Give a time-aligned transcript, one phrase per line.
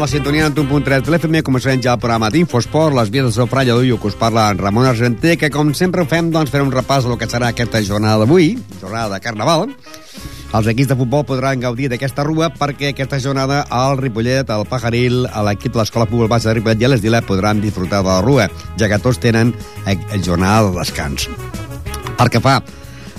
[0.00, 1.42] a la sintonia en 1.3 de l'FM.
[1.44, 2.94] Començarem ja el programa d'Infosport.
[2.96, 6.00] Les vies del seu fralla d'Uio, que us parla en Ramon Argenter, que com sempre
[6.00, 9.68] ho fem, doncs, fer un repàs del que serà aquesta jornada d'avui, jornada de Carnaval.
[10.56, 15.20] Els equips de futbol podran gaudir d'aquesta rua perquè aquesta jornada el Ripollet, el Pajaril,
[15.50, 18.48] l'equip de l'Escola Futbol Base de Ripollet i l'Esdila podran disfrutar de la rua,
[18.80, 19.52] ja que tots tenen
[20.24, 21.28] jornada de descans.
[22.16, 22.62] Per que fa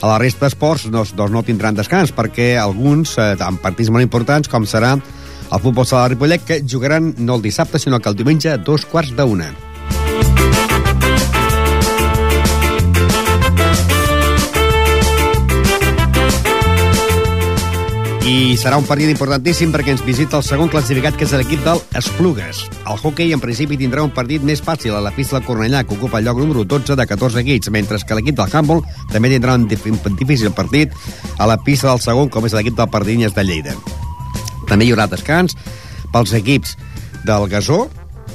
[0.02, 4.02] a la resta d'esports doncs, doncs no tindran descans perquè alguns, eh, amb partits molt
[4.02, 4.98] importants, com serà
[5.52, 8.58] el futbol sala de Ripollet, que jugaran no el dissabte, sinó que el diumenge a
[8.58, 9.52] dos quarts d'una.
[18.22, 21.82] I serà un partit importantíssim perquè ens visita el segon classificat, que és l'equip del
[22.00, 22.62] Esplugues.
[22.86, 25.98] El hockey, en principi, tindrà un partit més fàcil a la pista del Cornellà, que
[25.98, 29.58] ocupa el lloc número 12 de 14 equips, mentre que l'equip del Handball també tindrà
[29.60, 30.96] un difícil partit
[31.40, 33.76] a la pista del segon, com és l'equip del Pardinyes de Lleida.
[34.72, 35.58] També hi haurà descans
[36.14, 36.78] pels equips
[37.28, 37.84] del Gasó,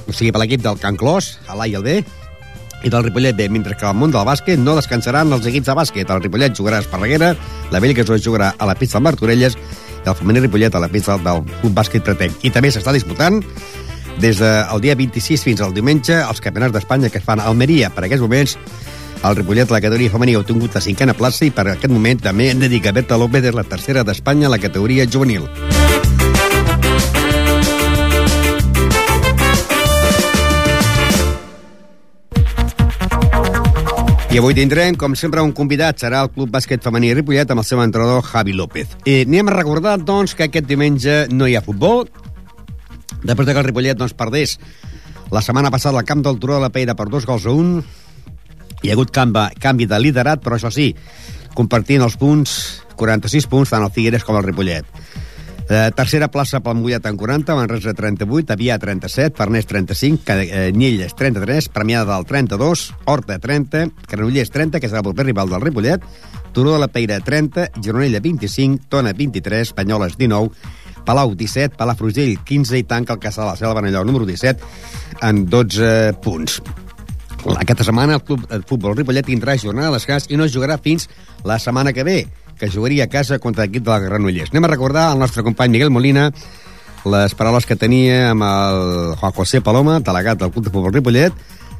[0.06, 1.98] o sigui, per l'equip del Can Clos, a l'A i el B,
[2.84, 5.76] i del Ripollet B, mentre que al món del bàsquet no descansaran els equips de
[5.78, 6.10] bàsquet.
[6.12, 7.32] El Ripollet jugarà a Esparreguera,
[7.72, 10.90] la Vell Gasó jugarà a la pista del Martorelles i el femení Ripollet a la
[10.92, 12.36] pista del Club Bàsquet Pretec.
[12.46, 13.40] I també s'està disputant
[14.20, 17.90] des del dia 26 fins al diumenge els campionats d'Espanya que es fan a Almeria.
[17.90, 18.58] Per aquests moments
[19.24, 22.52] el Ripollet, la categoria femení, ha obtingut la cinquena plaça i per aquest moment també
[22.52, 25.50] hem de dir que Berta López la tercera d'Espanya a la categoria juvenil.
[34.26, 36.00] I avui tindrem, com sempre, un convidat.
[36.02, 38.96] Serà el Club Bàsquet Femení Ripollet amb el seu entrenador Javi López.
[39.06, 42.04] I anem a recordar, doncs, que aquest diumenge no hi ha futbol.
[43.22, 44.58] Després de que el Ripollet doncs, perdés
[45.30, 47.78] la setmana passada al camp del Turó de la Peira per dos gols a un,
[48.82, 50.90] hi ha hagut canvi, canvi de liderat, però això sí,
[51.54, 52.58] compartint els punts,
[52.98, 54.90] 46 punts, tant el Figueres com el Ripollet.
[55.68, 61.14] Eh, tercera plaça pel Mollet en 40, Manresa 38, Avià 37, Farners 35, eh, Nilles
[61.18, 66.06] 33, Premiada del 32, Horta 30, Granollers 30, que serà el proper rival del Ripollet,
[66.54, 70.54] Turó de la Peira 30, Gironella 25, Tona 23, Banyoles 19,
[71.04, 74.62] Palau 17, Palafrugell 15 i tanca el Caçà de la Selva Benalló número 17
[75.22, 76.62] en 12 punts.
[77.58, 81.10] Aquesta setmana el Club de Futbol Ripollet tindrà jornada de descans i no jugarà fins
[81.44, 82.20] la setmana que ve
[82.58, 84.52] que jugaria a casa contra l'equip de la Granollers.
[84.52, 86.30] Anem a recordar al nostre company Miguel Molina
[87.06, 88.80] les paraules que tenia amb el
[89.20, 91.32] Juan José Paloma, delegat del Club de Futbol Ripollet,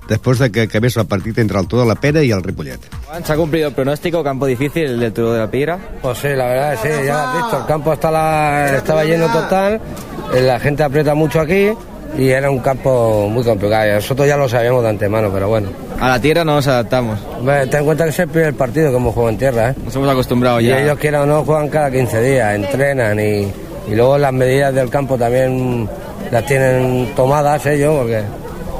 [0.08, 2.78] después de que acabés el partido entre el Turó de la Pera y el Ripollet.
[3.24, 4.22] ¿Se ha cumplido el pronóstico?
[4.22, 5.78] ¿Campo difícil el del Turó de la Piedra?
[6.00, 7.60] Pues sí, la verdad, sí, ya lo has visto.
[7.60, 9.80] El campo está la, estaba lleno total,
[10.32, 11.70] la gente aprieta mucho aquí
[12.18, 13.94] y era un campo muy complicado.
[13.94, 15.68] Nosotros ya lo sabíamos de antemano, pero bueno.
[16.00, 17.18] A la tierra no nos adaptamos.
[17.70, 19.74] Ten en cuenta que es el primer partido que hemos jugado en tierra, ¿eh?
[19.84, 20.80] Nos hemos acostumbrado Y ya.
[20.82, 23.50] ellos quieran o no juegan cada 15 días, entrenan y,
[23.90, 25.88] y luego las medidas del campo también
[26.30, 28.22] las tienen tomadas ellos porque...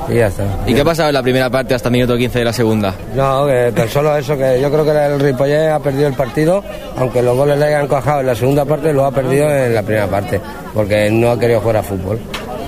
[0.08, 0.44] Y ya está.
[0.68, 2.94] ¿Y qué ha pasado en la primera parte hasta el minuto 15 de la segunda?
[3.16, 6.62] No, que tan solo eso, que yo creo que el Ripollet ha perdido el partido,
[6.96, 9.82] aunque los goles le hayan cojado en la segunda parte, lo ha perdido en la
[9.82, 10.40] primera parte,
[10.72, 12.20] porque no ha querido jugar a fútbol.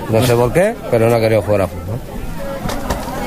[0.09, 1.99] No sé por qué, pero no ha querido jugar a fútbol.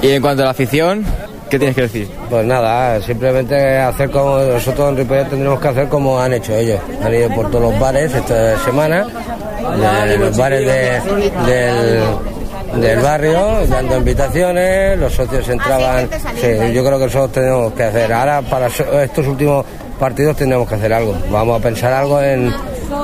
[0.03, 1.05] Y en cuanto a la afición,
[1.49, 2.11] ¿qué tienes que decir?
[2.29, 6.81] Pues nada, simplemente hacer como nosotros en Ripollet tendremos que hacer como han hecho ellos.
[7.05, 9.07] Han ido por todos los bares esta semana,
[10.07, 11.01] de los bares de-
[11.53, 16.09] del, del barrio, dando invitaciones, los socios entraban.
[16.41, 18.13] Sí, yo creo que eso tenemos que hacer.
[18.13, 19.65] Ahora, para estos últimos
[20.01, 21.15] partidos, tenemos que hacer algo.
[21.31, 22.53] Vamos a pensar algo en.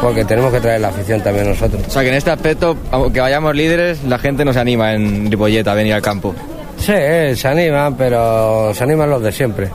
[0.01, 1.83] Porque tenemos que traer la afición también nosotros.
[1.87, 5.67] O sea que en este aspecto, aunque vayamos líderes, la gente nos anima en Ripollet
[5.67, 6.35] a venir al campo.
[6.79, 6.93] Sí,
[7.35, 9.69] se animan, pero se animan los de siempre.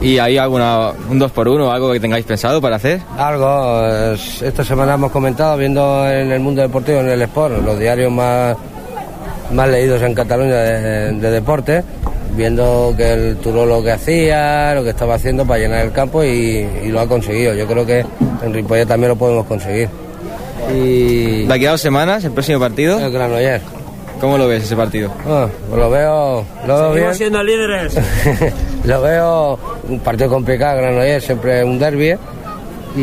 [0.00, 3.00] ¿Y hay alguna, un 2 por 1 o algo que tengáis pensado para hacer?
[3.18, 7.78] Algo, eh, esta semana hemos comentado, viendo en el mundo deportivo, en el Sport, los
[7.78, 8.56] diarios más,
[9.52, 11.84] más leídos en Cataluña de, de deporte,
[12.36, 16.22] viendo que el Turó lo que hacía, lo que estaba haciendo para llenar el campo
[16.24, 17.54] y, y lo ha conseguido.
[17.54, 18.04] Yo creo que
[18.42, 19.88] en Ripollet también lo podemos conseguir.
[20.74, 23.62] Y De aquí a dos semanas, el próximo partido, el Granollers.
[24.20, 25.10] ¿cómo lo ves ese partido?
[25.26, 27.14] Ah, pues lo veo, lo veo bien.
[27.14, 27.94] siendo líderes.
[28.84, 32.14] lo veo un partido complicado, Granollers siempre un derby
[32.96, 33.00] y,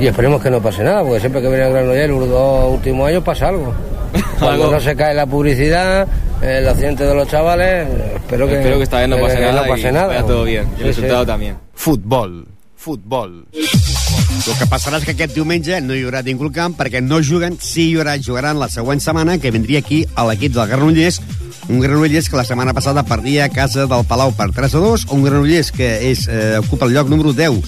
[0.00, 3.08] y esperemos que no pase nada, porque siempre que viene a Granollers los dos últimos
[3.08, 3.72] años pasa algo.
[4.38, 4.72] Cuando Algo.
[4.72, 6.06] no se cae la publicidad,
[6.42, 9.68] el accidente de los chavales, espero que, Espero que esta vez no pase nada no
[9.68, 10.06] pase y nada.
[10.06, 10.64] vaya todo bien.
[10.64, 11.26] Y Sí, el resultado sí.
[11.26, 11.56] también.
[11.74, 12.46] Futbol.
[12.76, 13.44] Futbol.
[13.52, 17.18] El que passarà és que aquest diumenge no hi haurà ningú al camp perquè no
[17.20, 21.18] juguen, sí hi haurà, jugaran la següent setmana, que vindria aquí a l'equip del Granollers,
[21.68, 25.06] Un Granollers que la setmana passada perdia a casa del Palau per 3 a 2,
[25.12, 27.60] un Granollers que és, eh, ocupa el lloc número 10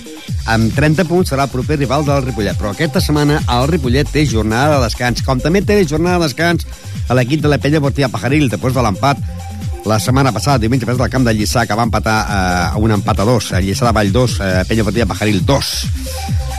[0.46, 2.56] amb 30 punts serà el proper rival del Ripollet.
[2.58, 6.66] Però aquesta setmana el Ripollet té jornada de descans, com també té jornada de descans
[7.08, 9.18] a l'equip de la Pella Bortilla Pajaril, després de l'empat
[9.88, 12.92] la setmana passada, diumenge, després del camp de Lliçà, que va empatar eh, a un
[12.92, 13.52] empat a dos.
[13.56, 15.74] A Lliçà de Vall 2, eh, Penya Bortilla Pajaril 2.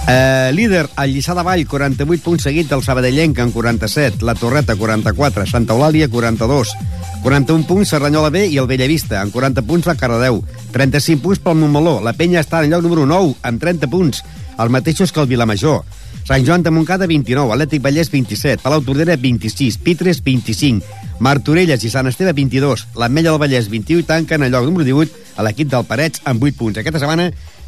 [0.08, 4.76] Eh, líder, el Lliçà de Vall, 48 punts seguit del Sabadellenc en 47, la Torreta
[4.76, 6.74] 44, Santa Eulàlia 42,
[7.22, 10.42] 41 punts Serranyola B i el Bellavista, en 40 punts la Cardedeu,
[10.74, 14.24] 35 punts pel Montmeló, la Penya està en lloc número 9, amb 30 punts,
[14.58, 15.86] els mateixos que el Vilamajor,
[16.32, 20.80] Sant Joan de Montcada 29, Atlètic Vallès 27, Palau Tordera 26, Pitres 25,
[21.20, 25.36] Martorelles i Sant Esteve 22, l'Ametlla del Vallès 21 i tanquen el lloc número 18
[25.36, 26.80] a l'equip del Parets amb 8 punts.
[26.80, 27.26] Aquesta setmana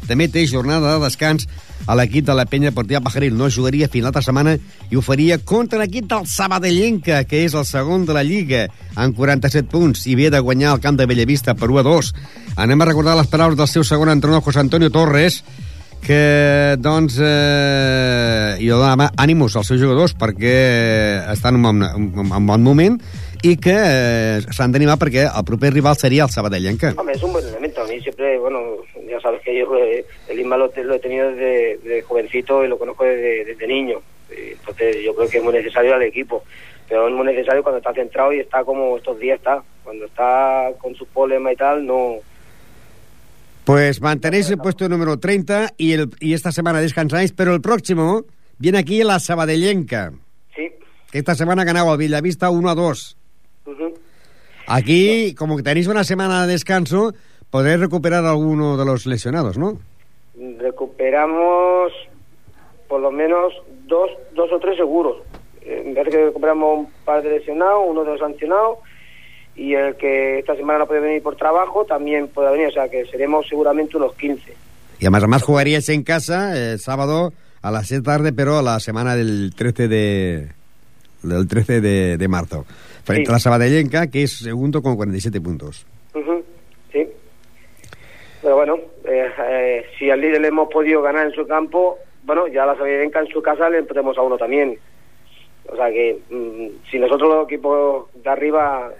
[0.08, 1.44] també té jornada de descans
[1.84, 3.36] a l'equip de la penya Portilla Pajaril.
[3.36, 7.68] No jugaria fins l'altra setmana i ho faria contra l'equip del Sabadellenca, que és el
[7.68, 8.64] segon de la Lliga,
[8.96, 12.12] amb 47 punts, i ve de guanyar el camp de Bellavista per 1 a 2.
[12.64, 15.42] Anem a recordar les paraules del seu segon entrenador, José Antonio Torres,
[16.04, 20.54] que, doncs, eh, i donava ànims als seus jugadors perquè
[21.32, 22.98] estan en un, bon, en bon moment
[23.44, 26.94] i que eh, s'han d'animar perquè el proper rival seria el Sabadellenca.
[26.96, 27.82] Hombre, es un buen elemento.
[27.82, 28.60] A mí siempre, bueno,
[29.08, 32.68] ya sabes que yo eh, el Inma lo, lo, he tenido desde, desde, jovencito y
[32.68, 34.00] lo conozco desde, desde niño.
[34.30, 36.42] Entonces yo creo que es muy necesario al equipo.
[36.88, 39.62] Pero es muy necesario cuando está centrado y está como estos días está.
[39.82, 42.20] Cuando está con sus problemas y tal, no,
[43.64, 48.24] Pues mantenéis el puesto número 30 y, el, y esta semana descansáis, pero el próximo
[48.58, 50.12] viene aquí la Sabadellenca.
[50.54, 50.70] Sí.
[51.10, 53.16] Que esta semana ha ganado al Villavista 1 a 2.
[53.66, 53.94] Uh -huh.
[54.66, 57.14] Aquí, como que tenéis una semana de descanso,
[57.48, 59.78] podréis recuperar a alguno de los lesionados, ¿no?
[60.58, 61.92] Recuperamos
[62.86, 63.54] por lo menos
[63.86, 65.22] dos, dos o tres seguros.
[65.62, 68.78] En vez de que recuperamos un par de lesionados, uno de los sancionados
[69.56, 72.88] y el que esta semana no puede venir por trabajo también puede venir, o sea
[72.88, 74.52] que seremos seguramente unos 15.
[75.00, 78.80] Y además, además jugaríais en casa el sábado a las 7 de tarde, pero la
[78.80, 80.48] semana del 13 de
[81.22, 82.64] del 13 de, de marzo.
[83.04, 83.30] Frente Sí.
[83.30, 85.86] a la Sabadellenca, que es segundo con 47 puntos.
[86.92, 87.06] Sí.
[88.42, 88.76] Pero bueno,
[89.06, 92.76] eh, eh, si al líder le hemos podido ganar en su campo, bueno, ya la
[92.76, 94.78] Sabienca en su casa le empatemos a uno también.
[95.66, 98.90] O sea que mm, si nosotros los equipos de arriba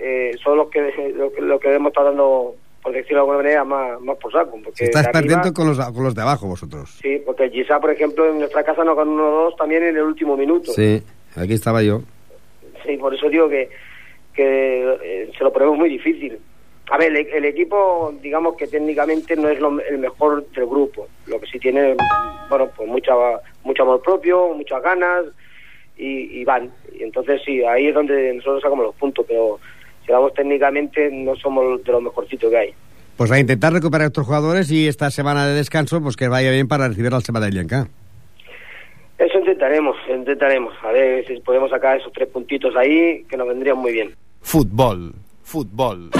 [0.00, 3.36] eh, son los que, lo, que lo que hemos estado dando, por decirlo de alguna
[3.38, 4.58] manera, más, más por saco.
[4.64, 6.98] Porque Estáis arriba- perdiendo con los, con los de abajo vosotros.
[7.02, 10.36] Sí, porque Gisa, por ejemplo, en nuestra casa nos ganó 1-2 también en el último
[10.36, 10.72] minuto.
[10.72, 11.02] Sí,
[11.36, 12.02] aquí estaba yo.
[12.86, 13.68] Sí, por eso digo que,
[14.34, 16.38] que eh, se lo ponemos muy difícil.
[16.90, 21.06] A ver, el, el equipo, digamos que técnicamente no es lo- el mejor del grupo.
[21.26, 21.94] Lo que sí tiene,
[22.48, 23.12] bueno, pues mucha,
[23.64, 25.26] mucho amor propio, muchas ganas
[25.98, 26.70] y, y van.
[26.98, 29.58] Y entonces sí, ahí es donde nosotros sacamos los puntos, pero
[30.08, 32.70] si vamos técnicamente no somos de los mejorcitos que hay.
[33.18, 36.50] Pues a intentar recuperar a estos jugadores y esta semana de descanso, pues que vaya
[36.50, 37.88] bien para recibir al Sabadellenca.
[39.18, 40.72] Eso intentaremos, intentaremos.
[40.82, 44.14] A ver si podemos sacar esos tres puntitos ahí, que nos vendrían muy bien.
[44.40, 45.12] Futbol.
[45.42, 46.10] Futbol.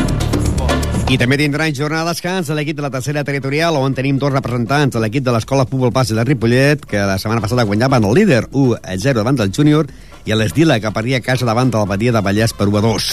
[1.08, 4.28] I també tindran jornada de descans a l'equip de la tercera territorial, on tenim dos
[4.28, 8.12] representants de l'equip de l'Escola Futbol Passi de Ripollet, que la setmana passada guanyaven el
[8.18, 9.88] líder 1 a 0 davant del júnior,
[10.28, 13.08] i l'Esdila, que perdia casa davant de la Badia de Vallès per 1 a 2.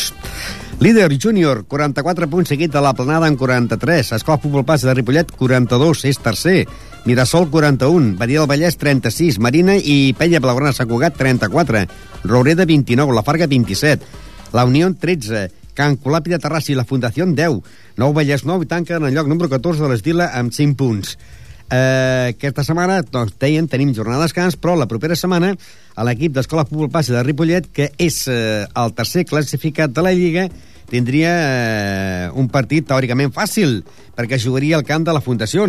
[0.84, 4.12] Líder júnior, 44 punts seguit de la planada en 43.
[4.20, 6.66] Escola Futbol Passi de Ripollet, 42, és tercer.
[7.08, 8.18] Mirasol, 41.
[8.20, 9.40] Badia del Vallès, 36.
[9.40, 11.88] Marina i Penya Blaugrana Sant Cugat, 34.
[12.28, 13.16] Roureda, 29.
[13.16, 14.04] La Farga, 27.
[14.52, 15.65] La Unió, 13.
[15.76, 17.60] Can Colapi de Terrassa i la Fundació, 10.
[18.02, 21.18] Nou Vallès Nou i tanca en el lloc número 14 de l'Esdila amb 5 punts.
[21.66, 25.56] Eh, aquesta setmana, doncs, deien, tenim jornada de descans, però la propera setmana
[25.96, 30.14] a l'equip d'Escola Futbol Passi de Ripollet, que és eh, el tercer classificat de la
[30.14, 30.46] Lliga,
[30.90, 33.80] tindria eh, un partit teòricament fàcil,
[34.16, 35.66] perquè jugaria al camp de la Fundació.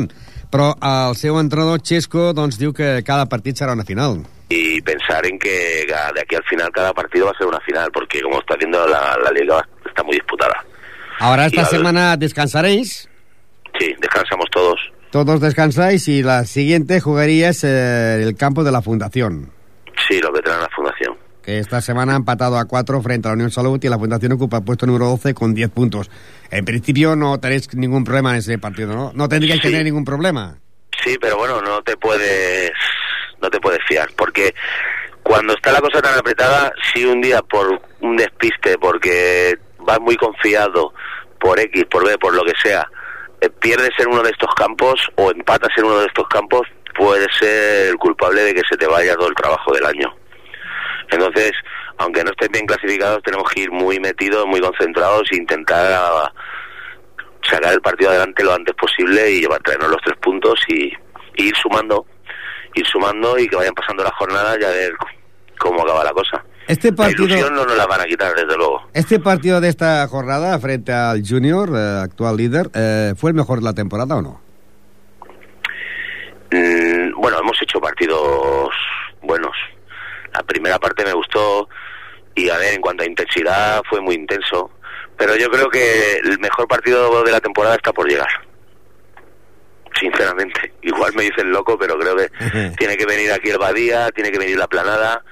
[0.53, 4.21] Però el seu entrenador, Xesco, doncs, diu que cada partit serà una final.
[4.49, 7.91] y pensar en que de aquí al final cada partido va a ser una final,
[7.93, 10.65] porque como está viendo la, la liga está muy disputada.
[11.19, 13.09] Ahora esta ver- semana descansaréis,
[13.79, 14.79] Sí, descansamos todos.
[15.11, 19.51] todos descansáis y la siguiente jugaríais eh, el campo de la Fundación.
[20.09, 21.17] Sí, los veteranos de la fundación.
[21.43, 24.33] que esta semana ha empatado a 4 frente a la Unión Salud y la Fundación
[24.33, 26.11] ocupa el puesto número 12 con 10 puntos.
[26.51, 29.13] En principio no tenéis ningún problema en ese partido, ¿no?
[29.15, 29.73] No tendríais que Sí.
[29.73, 30.59] tener ningún problema.
[31.05, 32.73] Sí, pero bueno, no te puedes
[33.41, 34.55] no te puedes fiar, porque
[35.23, 40.17] cuando está la cosa tan apretada, si un día por un despiste, porque vas muy
[40.17, 40.93] confiado
[41.39, 42.89] por X, por B, por lo que sea,
[43.41, 46.63] eh, pierdes en uno de estos campos o empatas en uno de estos campos,
[46.97, 50.15] puedes ser el culpable de que se te vaya todo el trabajo del año.
[51.11, 51.53] Entonces,
[51.99, 56.33] aunque no estén bien clasificados, tenemos que ir muy metidos, muy concentrados e intentar ah,
[57.43, 60.93] sacar el partido adelante lo antes posible y llevar traernos los tres puntos y,
[61.37, 62.07] ir sumando,
[62.75, 64.93] ir sumando y que vayan pasando las jornadas y a ver
[65.59, 66.45] cómo acaba la cosa.
[66.69, 68.83] Este La partido, ilusión no nos la van a quitar, desde luego.
[68.93, 73.59] este partido de esta jornada frente al Junior, eh, actual líder, eh, ¿fue el mejor
[73.59, 74.41] de la temporada o no?
[76.51, 78.71] Mm, bueno, hemos hecho partidos
[79.23, 79.53] buenos.
[80.33, 81.69] La primera parte me gustó
[82.35, 84.71] y a ver, en cuanto a intensidad fue muy intenso.
[85.17, 88.29] Pero yo creo que el mejor partido de la temporada está por llegar.
[89.99, 92.29] Sinceramente, igual me dicen loco, pero creo que
[92.79, 95.23] tiene que venir aquí el Badía, tiene que venir la planada.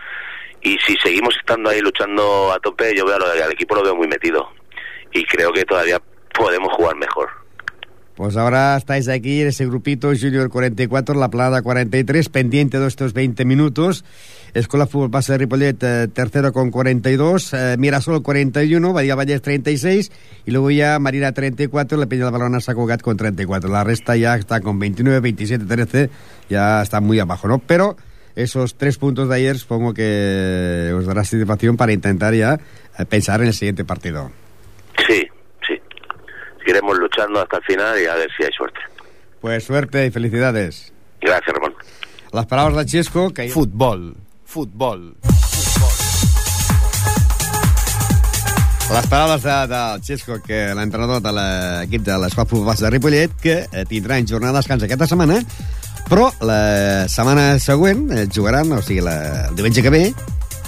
[0.64, 4.08] Y si seguimos estando ahí luchando a tope, yo veo al, equipo lo veo muy
[4.08, 4.48] metido.
[5.12, 6.00] Y creo que todavía
[6.32, 7.28] podemos jugar mejor.
[8.16, 13.12] Pues ahora estáis aquí en ese grupito Junior 44, La Plada 43, pendiente de estos
[13.12, 14.06] 20 minutos.
[14.54, 20.12] Escuela Fútbol Base de Ripollet, eh, tercero con 42, eh, Mirasol 41, Badía Vallès 36,
[20.46, 23.68] y luego ya Marina 34, La Peña de Balona Sacogat con 34.
[23.68, 26.10] La resta ya está con 29, 27, 13,
[26.48, 27.58] ya está muy abajo, ¿no?
[27.58, 27.96] Pero
[28.36, 32.58] esos tres puntos de ayer supongo que os dará satisfacción para intentar ya
[32.98, 34.30] eh, pensar en el siguiente partido.
[35.06, 35.26] Sí,
[35.66, 35.74] sí.
[36.58, 38.80] Seguiremos luchando hasta el final y a ver si hay suerte.
[39.40, 40.92] Pues suerte y felicidades.
[41.20, 41.74] Gracias, Ramón.
[42.32, 43.48] Les paraules de Xesco, que...
[43.48, 44.16] Futbol.
[44.44, 45.16] Futbol.
[48.90, 53.54] Les paraules de, del Xesco, que l'entrenador de l'equip de l'Escola Futbol de Ripollet, que
[53.64, 55.38] eh, tindrà en jornada de descans aquesta setmana,
[56.08, 60.04] però la setmana següent eh, jugaran, o sigui, la, el diumenge que ve,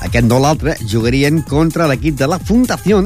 [0.06, 3.02] aquest no l'altre, jugarien contra l'equip de la Fundació,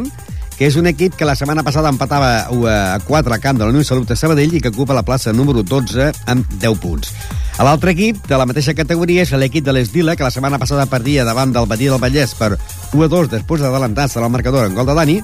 [0.61, 3.73] que és un equip que la setmana passada empatava a 4 a camp de la
[3.73, 7.15] Unió Salut de Sabadell i que ocupa la plaça número 12 amb 10 punts.
[7.57, 11.25] L'altre equip de la mateixa categoria és l'equip de l'Esdila, que la setmana passada perdia
[11.25, 12.59] davant del Badia del Vallès per
[12.93, 15.17] 1 a 2 després d'adelantar-se al marcador en gol de Dani,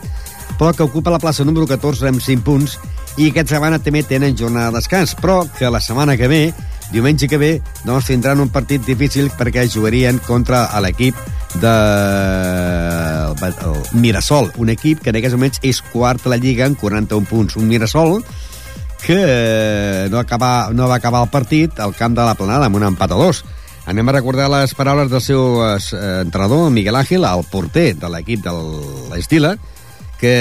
[0.57, 2.79] però que ocupa la plaça número 14 amb 5 punts
[3.17, 6.43] i aquesta setmana també tenen jornada de descans, però que la setmana que ve,
[6.93, 7.53] diumenge que ve,
[7.85, 11.17] doncs tindran un partit difícil perquè jugarien contra l'equip
[11.61, 11.75] de
[13.37, 17.29] el Mirasol, un equip que en aquests moments és quart a la Lliga amb 41
[17.29, 17.57] punts.
[17.57, 18.21] Un Mirasol
[19.03, 22.77] que eh, no, acaba, no va acabar el partit al camp de la Planada amb
[22.77, 23.45] un empat a dos.
[23.87, 25.79] Anem a recordar les paraules del seu eh,
[26.25, 28.55] entrenador, Miguel Ángel, el porter de l'equip de
[29.13, 29.55] l'Estila,
[30.19, 30.33] que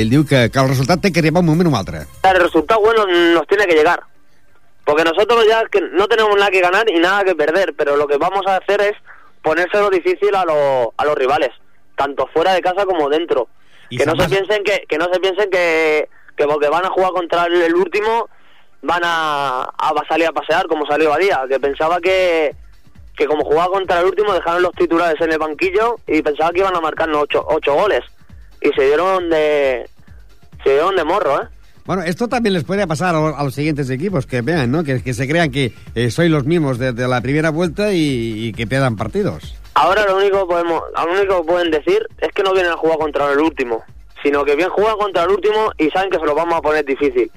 [0.00, 2.06] ell diu que, que el resultat té que arribar un moment o un altre.
[2.26, 4.11] El resultado bueno nos tiene que llegar.
[4.92, 8.06] Porque nosotros ya que no tenemos nada que ganar y nada que perder, pero lo
[8.06, 8.92] que vamos a hacer es
[9.42, 11.48] ponérselo difícil a, lo- a los rivales,
[11.96, 13.48] tanto fuera de casa como dentro.
[13.88, 16.90] Y Que no se piensen que, que no se piensen que, que porque van a
[16.90, 18.28] jugar contra el, el último
[18.82, 22.54] van a, a salir a pasear como salió Badía, que pensaba que,
[23.16, 26.58] que como jugaba contra el último dejaron los titulares en el banquillo y pensaba que
[26.58, 28.00] iban a marcarnos ocho, ocho goles
[28.60, 29.88] y se dieron de
[30.62, 31.46] se dieron de morro, ¿eh?
[31.84, 34.84] Bueno, esto también les puede pasar a los, a los siguientes equipos, que vean, ¿no?
[34.84, 38.66] Que, se crean que eh, sois los mismos desde la primera vuelta y, y que
[38.66, 39.56] pierdan partidos.
[39.74, 42.98] Ahora lo único podemos, lo único que pueden decir es que no vienen a jugar
[42.98, 43.82] contra el último,
[44.22, 46.84] sino que bien juegan contra el último y saben que se lo vamos a poner
[46.84, 47.30] difícil.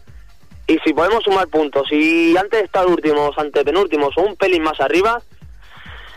[0.68, 4.80] Y si podemos sumar puntos, y antes de estar últimos, antepenúltimos o un pelín más
[4.80, 5.22] arriba,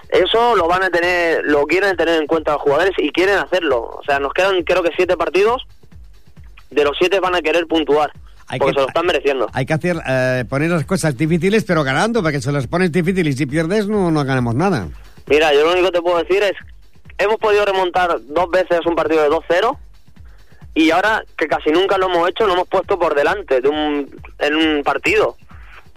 [0.09, 3.99] eso lo van a tener, lo quieren tener en cuenta los jugadores y quieren hacerlo.
[3.99, 5.67] O sea, nos quedan creo que siete partidos,
[6.71, 8.11] de los siete van a querer puntuar,
[8.47, 9.47] Hay porque que- se lo están mereciendo.
[9.53, 13.35] Hay que hacer, eh, poner las cosas difíciles, pero ganando, porque si las pones difíciles
[13.35, 14.89] y si pierdes, no, no ganamos nada.
[15.27, 16.53] Mira, yo lo único que te puedo decir es,
[17.19, 19.79] hemos podido remontar dos veces un partido de 2-0
[20.75, 24.09] y ahora que casi nunca lo hemos hecho, lo hemos puesto por delante de un,
[24.39, 25.37] en un partido.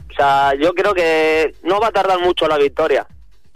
[0.10, 3.06] O sea, yo creo que no va a tardar mucho la victoria,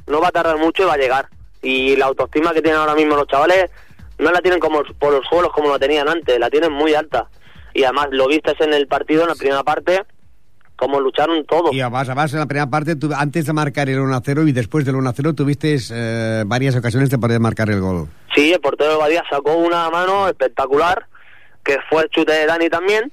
[0.08, 1.28] no va a tardar mucho y va a llegar.
[1.62, 3.72] Y la autoestima que tienen ahora mismo los chavales
[4.20, 7.28] no la tienen como por los suelos como la tenían antes, la tienen muy alta.
[7.74, 10.04] Y además lo viste en el partido, en la primera parte,
[10.78, 11.74] como lucharon todos.
[11.74, 14.86] Y además, además en la primera parte, tú- antes de marcar el 1-0 y después
[14.86, 18.08] del 1-0, tuviste eh, varias ocasiones de poder marcar el gol.
[18.36, 21.06] Sí, el portero de Badía sacó una mano espectacular,
[21.64, 23.12] que fue el chute de Dani también,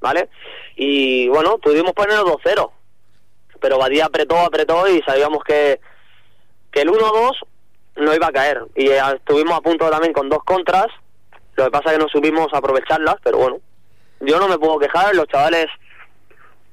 [0.00, 0.28] ¿vale?
[0.76, 2.70] Y bueno, pudimos poner 2-0,
[3.60, 5.80] pero Badía apretó, apretó y sabíamos que,
[6.70, 7.30] que el 1-2
[7.96, 8.62] no iba a caer.
[8.76, 10.86] Y eh, estuvimos a punto también con dos contras,
[11.56, 13.60] lo que pasa es que no supimos aprovecharlas, pero bueno,
[14.20, 15.66] yo no me puedo quejar, los chavales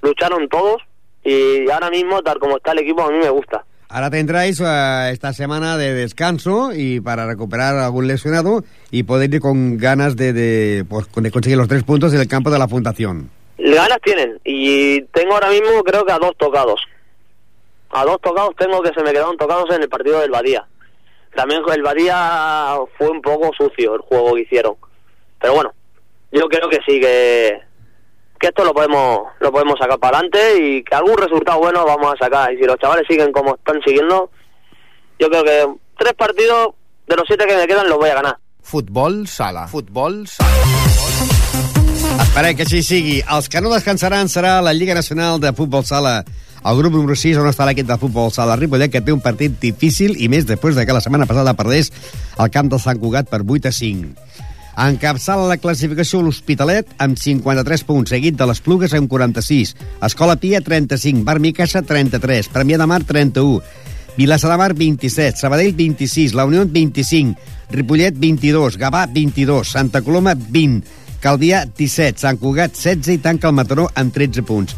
[0.01, 0.81] lucharon todos
[1.23, 3.65] y ahora mismo, tal como está el equipo, a mí me gusta.
[3.91, 9.41] Ahora tendráis eh, esta semana de descanso y para recuperar algún lesionado y poder ir
[9.41, 12.67] con ganas de, de, pues, de conseguir los tres puntos en el campo de la
[12.67, 13.31] Fundación.
[13.57, 16.79] Ganas tienen y tengo ahora mismo creo que a dos tocados.
[17.89, 20.67] A dos tocados tengo que se me quedaron tocados en el partido del Badía.
[21.35, 24.75] También el Badía fue un poco sucio el juego que hicieron.
[25.39, 25.73] Pero bueno,
[26.31, 27.59] yo creo que sí, que,
[28.39, 32.13] que esto lo podemos lo podemos sacar para adelante y que algún resultado bueno vamos
[32.13, 32.53] a sacar.
[32.53, 34.29] Y si los chavales siguen como están siguiendo,
[35.19, 35.67] yo creo que
[35.97, 36.69] tres partidos
[37.07, 38.37] de los siete que me quedan los voy a ganar.
[38.61, 39.67] Futbol sala.
[39.67, 40.49] Futbol sala.
[42.19, 43.15] Esperem que així sigui.
[43.35, 46.23] Els que no descansaran serà la Lliga Nacional de Futbol Sala.
[46.59, 49.55] El grup número 6, on està l'equip de futbol sala Ripollet, que té un partit
[49.61, 51.91] difícil i més després de que la setmana passada perdés
[52.37, 54.11] el camp del Sant Cugat per 8 a 5.
[54.79, 59.73] Encapçala la classificació l'Hospitalet amb 53 punts, seguit de les Plugues amb 46,
[60.07, 63.59] Escola Pia 35, Bar Micasa 33, Premià de Mar 31,
[64.19, 67.35] Vilassa de Mar 27, Sabadell 26, La Unió 25,
[67.71, 70.83] Ripollet 22, Gavà 22, Santa Coloma 20,
[71.23, 74.75] Calvià 17, Sant Cugat 16 i tanca el Mataró amb 13 punts.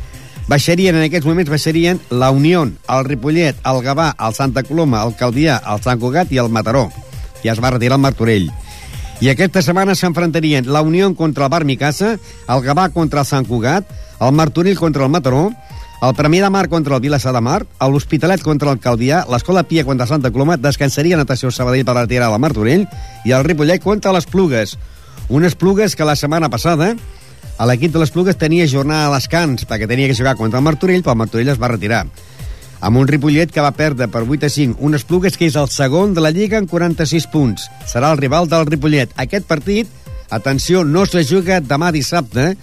[0.50, 5.16] Baixarien en aquests moments baixarien la Unió, el Ripollet, el Gavà, el Santa Coloma, el
[5.20, 6.90] Calvià, el Sant Cugat i el Mataró.
[7.44, 8.50] Ja es va retirar el Martorell.
[9.22, 12.16] I aquesta setmana s'enfrontarien la Unió contra el Bar Micasa,
[12.50, 13.86] el Gavà contra el Sant Cugat,
[14.20, 15.52] el Martorell contra el Mataró,
[16.02, 19.86] el Premià de Mar contra el Vilassar de Mar, l'Hospitalet contra el Calvià, l'Escola Pia
[19.86, 22.88] contra Santa Coloma, descansaria Natació Sabadell per retirar la Martorell
[23.24, 24.80] i el Ripollet contra les Plugues.
[25.30, 26.96] Unes Plugues que la setmana passada
[27.68, 31.04] l'equip de les Plugues tenia jornada a descans perquè tenia que jugar contra el Martorell,
[31.04, 32.06] però el Martorell es va retirar
[32.82, 35.70] amb un Ripollet que va perdre per 8 a 5 unes Plugues que és el
[35.70, 37.68] segon de la Lliga en 46 punts.
[37.88, 39.14] Serà el rival del Ripollet.
[39.22, 39.90] Aquest partit,
[40.30, 42.56] atenció, no se juga demà dissabte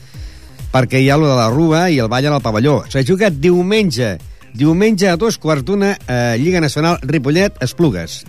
[0.73, 2.83] perquè hi ha lo de la Rua i el ball al pavelló.
[2.91, 4.19] Se juga diumenge.
[4.59, 8.25] Diumenge a dos quarts d'una eh, Lliga Nacional Ripollet-Esplugues.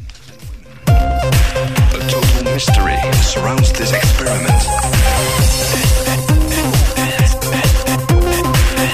[0.85, 4.78] A total mystery surrounds this experiment.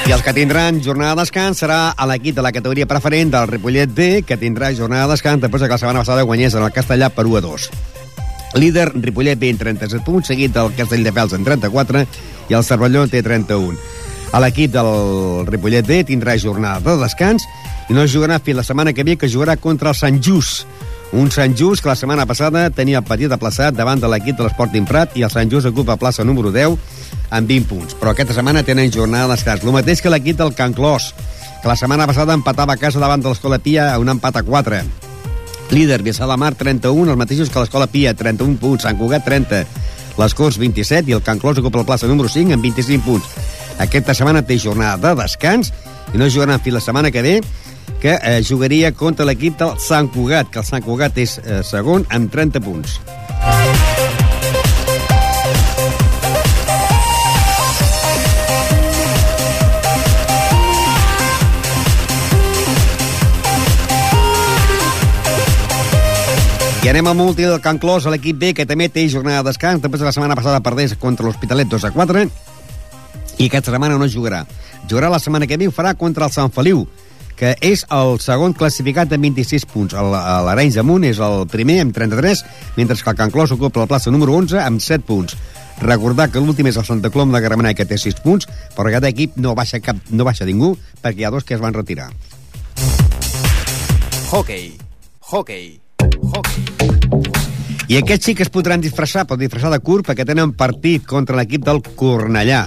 [0.05, 3.47] I els que tindran jornada de descans serà a l'equip de la categoria preferent del
[3.49, 6.73] Ripollet D, que tindrà jornada de descans després que la setmana passada guanyés en el
[6.75, 7.65] Castellà per 1 a 2.
[8.61, 12.05] Líder, Ripollet B en 37 punts, seguit del Castelldefels en 34
[12.51, 13.81] i el Cervelló té 31.
[14.29, 14.91] A l'equip del
[15.49, 17.49] Ripollet D tindrà jornada de descans
[17.89, 20.69] i no jugarà fins la setmana que ve, que jugarà contra el Sant Just.
[21.15, 24.43] Un Sant Just que la setmana passada tenia el petit aplaçat davant de l'equip de
[24.43, 26.75] l'Esporting Prat i el Sant Just ocupa plaça número 10
[27.31, 27.95] amb 20 punts.
[27.95, 29.63] Però aquesta setmana tenen jornada de descans.
[29.63, 31.13] El mateix que l'equip del Can Clos,
[31.63, 34.43] que la setmana passada empatava a casa davant de l'Escola Pia a un empat a
[34.43, 34.81] 4.
[35.71, 39.63] Líder, Viçà de Mar, 31, els mateixos que l'Escola Pia, 31 punts, Sant Cugat, 30,
[40.19, 43.31] les Corts, 27, i el Can Clos ocupa la plaça número 5 amb 25 punts.
[43.79, 45.71] Aquesta setmana té jornada de descans
[46.11, 47.39] i no jugaran fins la setmana que ve,
[48.01, 52.05] que eh, jugaria contra l'equip del Sant Cugat, que el Sant Cugat és eh, segon
[52.13, 52.99] amb 30 punts.
[66.85, 69.49] I anem al multi del Can Clos, a l'equip B, que també té jornada de
[69.49, 72.21] descans, després de la setmana passada perdés contra l'Hospitalet 2 a 4,
[73.39, 74.43] i aquesta setmana no jugarà.
[74.85, 76.83] Jugarà la setmana que ve, farà contra el Sant Feliu,
[77.35, 79.93] que és el segon classificat amb 26 punts.
[79.93, 80.11] El-
[80.45, 82.45] L'Arenys Amunt és el primer amb 33,
[82.77, 85.35] mentre que el Can Clos ocupa la plaça número 11 amb 7 punts.
[85.81, 89.03] Recordar que l'últim és el Santa Colom de Gramenet, que té 6 punts, però aquest
[89.11, 92.11] equip no baixa, cap, no baixa ningú, perquè hi ha dos que es van retirar.
[94.31, 94.77] Hockey.
[95.19, 95.81] Hockey.
[96.31, 96.63] Hockey.
[97.87, 101.35] I aquests sí que es podran disfressar, pot disfressar de curt, perquè tenen partit contra
[101.37, 102.63] l'equip del Cornellà.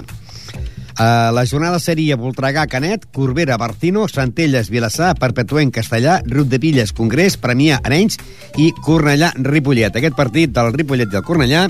[0.99, 6.91] Uh, la jornada seria Voltregà, Canet, Corbera, Barcino, Centelles, Vilassar, Perpetuent, Castellà, Rut de Pilles,
[6.91, 8.19] Congrés, Premià, Arenys
[8.59, 9.95] i Cornellà, Ripollet.
[9.95, 11.69] Aquest partit del Ripollet i del Cornellà,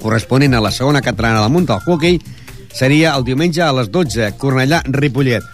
[0.00, 2.16] corresponent a la segona catalana del món del hockey,
[2.72, 5.44] seria el diumenge a les 12, Cornellà, Ripollet.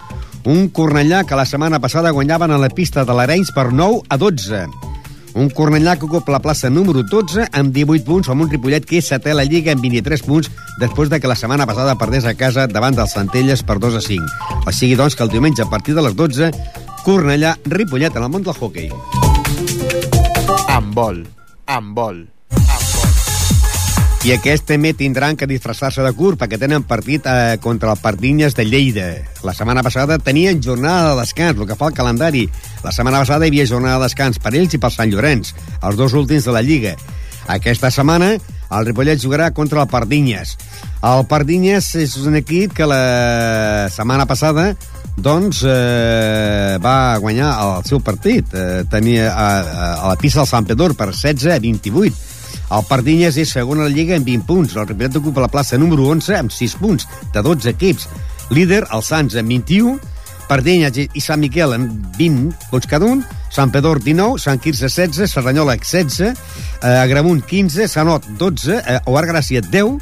[0.47, 4.15] Un Cornellà que la setmana passada guanyaven a la pista de l'Arenys per 9 a
[4.15, 4.94] 12.
[5.35, 9.01] Un Cornellà que ocupa la plaça número 12 amb 18 punts, amb un Ripollet que
[9.01, 10.47] és setè a la Lliga amb 23 punts
[10.79, 14.03] després de que la setmana passada perdés a casa davant dels Centelles per 2 a
[14.05, 14.29] 5.
[14.63, 16.53] O sigui, doncs, que el diumenge a partir de les 12
[17.03, 18.89] Cornellà, Ripollet en el món del hockey.
[20.71, 21.27] Handbol.
[21.67, 22.34] Handbol.
[24.25, 28.55] I aquests també tindran que disfressar-se de curt perquè tenen partit eh, contra el Pardinyes
[28.57, 29.05] de Lleida.
[29.45, 32.41] La setmana passada tenien jornada de descans, el que fa el calendari.
[32.81, 36.01] La setmana passada hi havia jornada de descans per ells i per Sant Llorenç, els
[36.01, 36.95] dos últims de la Lliga.
[37.53, 40.57] Aquesta setmana el Ripollet jugarà contra el Pardinyes.
[41.05, 43.03] El Pardinyes és un equip que la
[43.93, 44.71] setmana passada
[45.21, 48.57] doncs eh, va guanyar el seu partit.
[48.57, 52.33] Eh, tenia a, a, a la pista del Sant Pedor per 16 a 28.
[52.73, 54.73] El Pardinyes és segon a la Lliga amb 20 punts.
[54.75, 58.07] El Ripollet ocupa la plaça número 11 amb 6 punts, de 12 equips.
[58.49, 59.99] Líder, el Sants amb 21,
[60.49, 63.23] Pardinyes i Sant Miquel amb 20 punts cada un,
[63.53, 69.25] Sant Pedor 19, Sant Quirze 16, Serranyola 16, eh, Agramunt 15, Sanot 12, eh, Oar
[69.29, 69.97] Gràcia 10,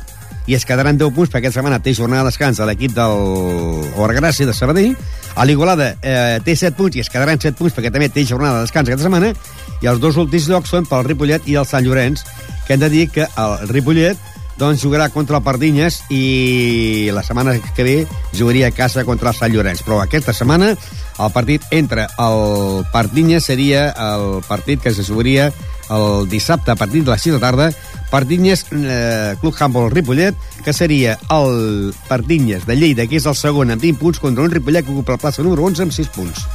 [0.47, 3.93] i es quedaran 10 punts perquè aquesta setmana té jornada de descans a l'equip del
[3.95, 4.97] Oar Gràcia de Sabadell.
[5.35, 8.59] A l'Igualada eh, té 7 punts i es quedaran 7 punts perquè també té jornada
[8.59, 9.33] de descans aquesta setmana.
[9.81, 12.21] I els dos últims llocs són pel Ripollet i el Sant Llorenç,
[12.67, 14.19] que hem de dir que el Ripollet
[14.61, 17.95] doncs jugarà contra el Pardinyes i la setmana que ve
[18.37, 19.81] jugaria a casa contra el Sant Llorenç.
[19.81, 25.51] Però aquesta setmana el partit entre el Pardinyes seria el partit que se jugaria
[25.89, 27.71] el dissabte a partir de les 6 de tarda
[28.11, 33.73] Pardinyes eh, Club Handball Ripollet que seria el Pardinyes de Lleida que és el segon
[33.73, 36.47] amb 20 punts contra un Ripollet que ocupa la plaça número 11 amb 6 punts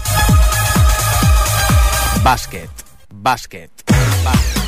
[2.24, 2.84] Bàsquet.
[3.14, 3.70] Bàsquet.
[4.24, 4.58] Bàsquet.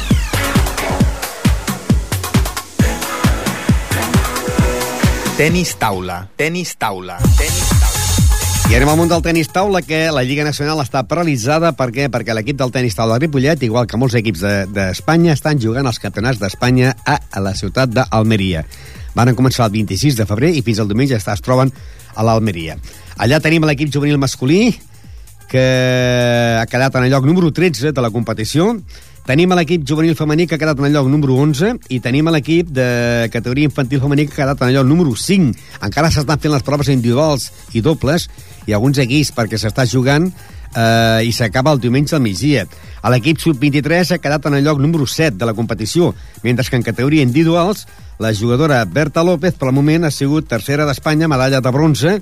[5.37, 6.29] Tenis taula.
[6.37, 7.18] Tenis taula.
[7.37, 7.70] Tenis.
[8.71, 11.73] I anem al món del tenis taula, que la Lliga Nacional està paralitzada.
[11.75, 12.05] Per què?
[12.07, 15.91] Perquè l'equip del tenis taula de Ripollet, igual que molts equips d'Espanya, de, estan jugant
[15.91, 18.63] els campionats d'Espanya a, a la ciutat d'Almeria.
[19.19, 21.75] Van començar el 26 de febrer i fins al diumenge es troben
[22.15, 22.79] a l'Almeria.
[23.19, 24.77] Allà tenim l'equip juvenil masculí,
[25.51, 25.67] que
[26.63, 28.77] ha quedat en el lloc número 13 de la competició.
[29.27, 32.71] Tenim l'equip juvenil femení que ha quedat en el lloc número 11 i tenim l'equip
[32.71, 35.59] de categoria infantil femení que ha quedat en el lloc número 5.
[35.87, 38.29] Encara s'estan fent les proves individuals i dobles
[38.66, 40.29] i alguns equips perquè s'està jugant
[40.75, 42.66] eh, i s'acaba el diumenge al migdia.
[43.11, 46.87] L'equip sub-23 ha quedat en el lloc número 7 de la competició, mentre que en
[46.87, 47.87] categoria individuals
[48.20, 52.18] la jugadora Berta López, per al moment, ha sigut tercera d'Espanya, medalla de bronze,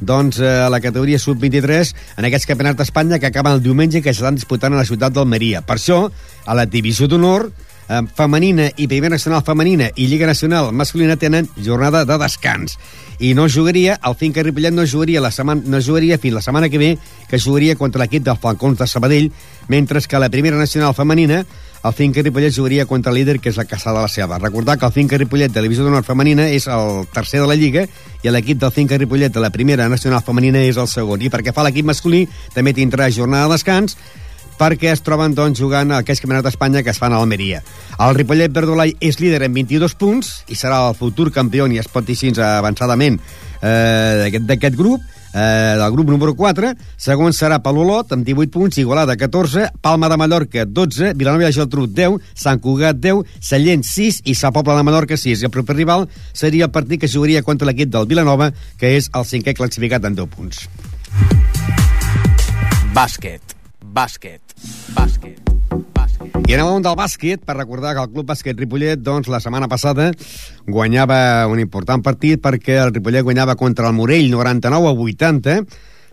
[0.00, 4.14] doncs, eh, a la categoria sub-23 en aquests campionats d'Espanya que acaben el diumenge que
[4.14, 5.60] s'estan disputant a la ciutat d'Almeria.
[5.66, 6.06] Per això,
[6.46, 7.50] a la divisió d'honor,
[8.14, 12.76] femenina i primera nacional femenina i Lliga Nacional masculina tenen jornada de descans
[13.20, 16.70] i no jugaria, el Finca Ripollet no jugaria, la setmana, no jugaria fins la setmana
[16.70, 16.94] que ve,
[17.28, 19.28] que jugaria contra l'equip dels Falcons de Sabadell,
[19.68, 21.44] mentre que la primera nacional femenina,
[21.84, 24.38] el Finca Ripollet jugaria contra el líder, que és la Caçada de la Selva.
[24.38, 27.58] Recordar que el Finca Ripollet de la divisió d'honor femenina és el tercer de la
[27.60, 27.84] Lliga
[28.22, 31.20] i l'equip del Finca Ripollet de la primera nacional femenina és el segon.
[31.20, 32.26] I perquè fa l'equip masculí,
[32.56, 33.98] també tindrà jornada de descans,
[34.60, 37.62] perquè es troben doncs, jugant a aquests campionats d'Espanya que es fan a Almeria.
[38.00, 41.88] El Ripollet Verdolai és líder en 22 punts i serà el futur campió, i es
[41.88, 43.16] pot dir així avançadament,
[43.62, 45.00] eh, d'aquest grup,
[45.32, 46.74] eh, del grup número 4.
[46.96, 51.86] Segon serà Palolot, amb 18 punts, Igualada 14, Palma de Mallorca 12, Vilanova i Geltrú
[51.86, 55.40] 10, Sant Cugat 10, Sallent 6 i Sa Pobla de Menorca 6.
[55.40, 59.10] I el proper rival seria el partit que jugaria contra l'equip del Vilanova, que és
[59.14, 60.68] el cinquè classificat en 10 punts.
[62.92, 63.56] Bàsquet.
[63.80, 64.49] Bàsquet.
[64.96, 65.50] Bàsquet.
[66.50, 69.68] I el món del bàsquet, per recordar que el Club Bàsquet Ripollet, doncs, la setmana
[69.70, 70.10] passada
[70.66, 75.54] guanyava un important partit perquè el Ripollet guanyava contra el Morell 99 a 80,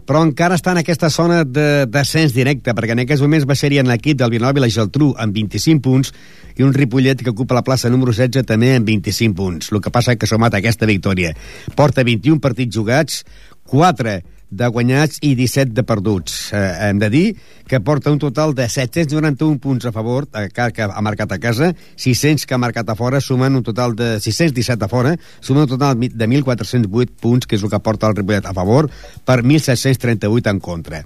[0.07, 4.21] però encara està en aquesta zona de descens directe, perquè en aquests moments baixarien l'equip
[4.21, 6.13] del Vilanova i la Geltrú amb 25 punts
[6.55, 9.73] i un Ripollet que ocupa la plaça número 16 també amb 25 punts.
[9.73, 11.33] El que passa és que s'ha aquesta victòria.
[11.75, 13.25] Porta 21 partits jugats,
[13.67, 16.53] 4 de guanyats i 17 de perduts.
[16.53, 17.25] Eh, hem de dir
[17.67, 21.39] que porta un total de 791 punts a favor, eh, que, que ha marcat a
[21.39, 25.67] casa, 600 que ha marcat a fora, sumen un total de 617 a fora, sumen
[25.67, 28.89] un total de 1.408 punts, que és el que porta el Ripollet a favor,
[29.25, 31.03] per 1.738 en contra.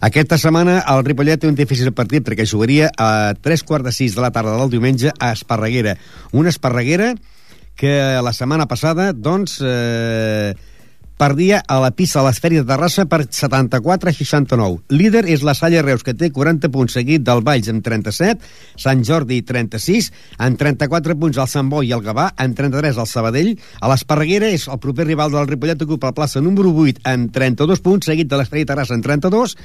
[0.00, 4.14] Aquesta setmana el Ripollet té un difícil partit perquè jugaria a 3 quarts de 6
[4.14, 5.96] de la tarda del diumenge a Esparreguera.
[6.32, 7.14] Una Esparreguera
[7.74, 10.54] que la setmana passada, doncs, eh,
[11.16, 14.80] perdia a la pista de l'Esfèria de Terrassa per 74 a 69.
[14.90, 18.50] Líder és la Salle Reus, que té 40 punts, seguit del Valls amb 37,
[18.80, 20.10] Sant Jordi 36,
[20.42, 23.54] en 34 punts el Sant Boi i el Gavà, en 33 el Sabadell.
[23.80, 27.84] A l'Esparreguera és el proper rival del Ripollet, ocupa la plaça número 8 en 32
[27.84, 29.58] punts, seguit de l'Esfèria de Terrassa en 32,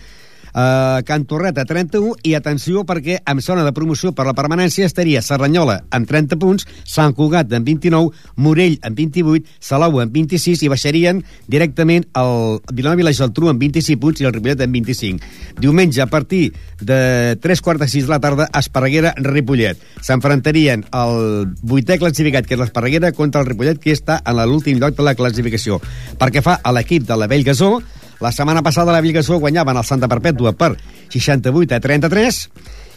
[0.50, 4.88] Uh, Can Torret a 31 i atenció perquè en zona de promoció per la permanència
[4.90, 8.10] estaria Serranyola amb 30 punts, Sant Cugat amb 29,
[8.42, 13.62] Morell amb 28, Salau amb 26 i baixarien directament el Vilanova i la Geltrú amb
[13.62, 15.32] 25 punts i el Ripollet amb 25.
[15.60, 19.80] Diumenge a partir de 3 quarts de 6 de la tarda Esparreguera Ripollet.
[20.02, 24.98] S'enfrontarien el vuitè classificat que és l'Esparreguera contra el Ripollet que està en l'últim lloc
[24.98, 25.80] de la classificació.
[26.20, 27.78] Perquè fa a l'equip de la Vell Gasó
[28.20, 30.76] la setmana passada la Vigasó guanyaven el Santa Perpètua per
[31.10, 32.40] 68 a 33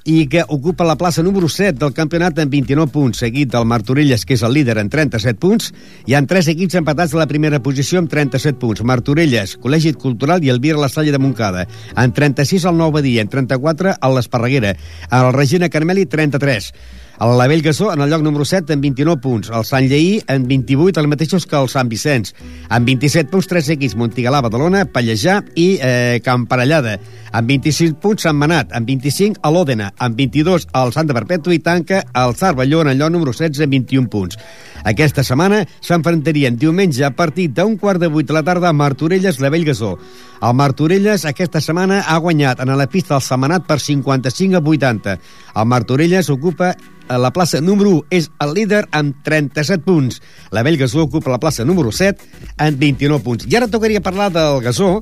[0.05, 4.25] i que ocupa la plaça número 7 del campionat amb 29 punts, seguit del Martorelles,
[4.27, 5.71] que és el líder, en 37 punts.
[6.07, 8.83] Hi han tres equips empatats a la primera posició amb 37 punts.
[8.83, 11.69] Martorelles, Col·legi Cultural i el Vir La Salle de Montcada.
[11.95, 14.75] En 36 el Nou Badia, en 34 el l'Esparreguera.
[15.11, 16.73] El Regina Carmeli, 33.
[17.21, 19.51] El Lavell Gasó en el lloc número 7 amb 29 punts.
[19.53, 22.33] El Sant Lleí en 28, els mateixos que el Sant Vicenç.
[22.73, 26.97] Amb 27 punts, tres equips, Montigalà, Badalona, Pallejà i eh, Camparellada.
[27.33, 28.73] Amb 25 punts, Sant Manat.
[28.75, 29.93] Amb 25, a l'Òdena.
[29.99, 33.79] Amb 22, el Santa Perpètua i tanca el Cervelló en el lloc número 16 amb
[33.79, 34.41] 21 punts.
[34.83, 39.39] Aquesta setmana s'enfrontarien diumenge a partir d'un quart de vuit de la tarda a Martorelles,
[39.39, 39.99] la Bellgasó.
[40.43, 45.13] El Martorelles aquesta setmana ha guanyat en la pista del Setmanat per 55 a 80.
[45.55, 46.73] El Martorelles ocupa
[47.07, 50.19] a la plaça número 1 és el líder amb 37 punts.
[50.51, 52.27] La Bellgasó ocupa la plaça número 7
[52.57, 53.47] amb 29 punts.
[53.47, 54.97] I ara tocaria parlar del Gasó,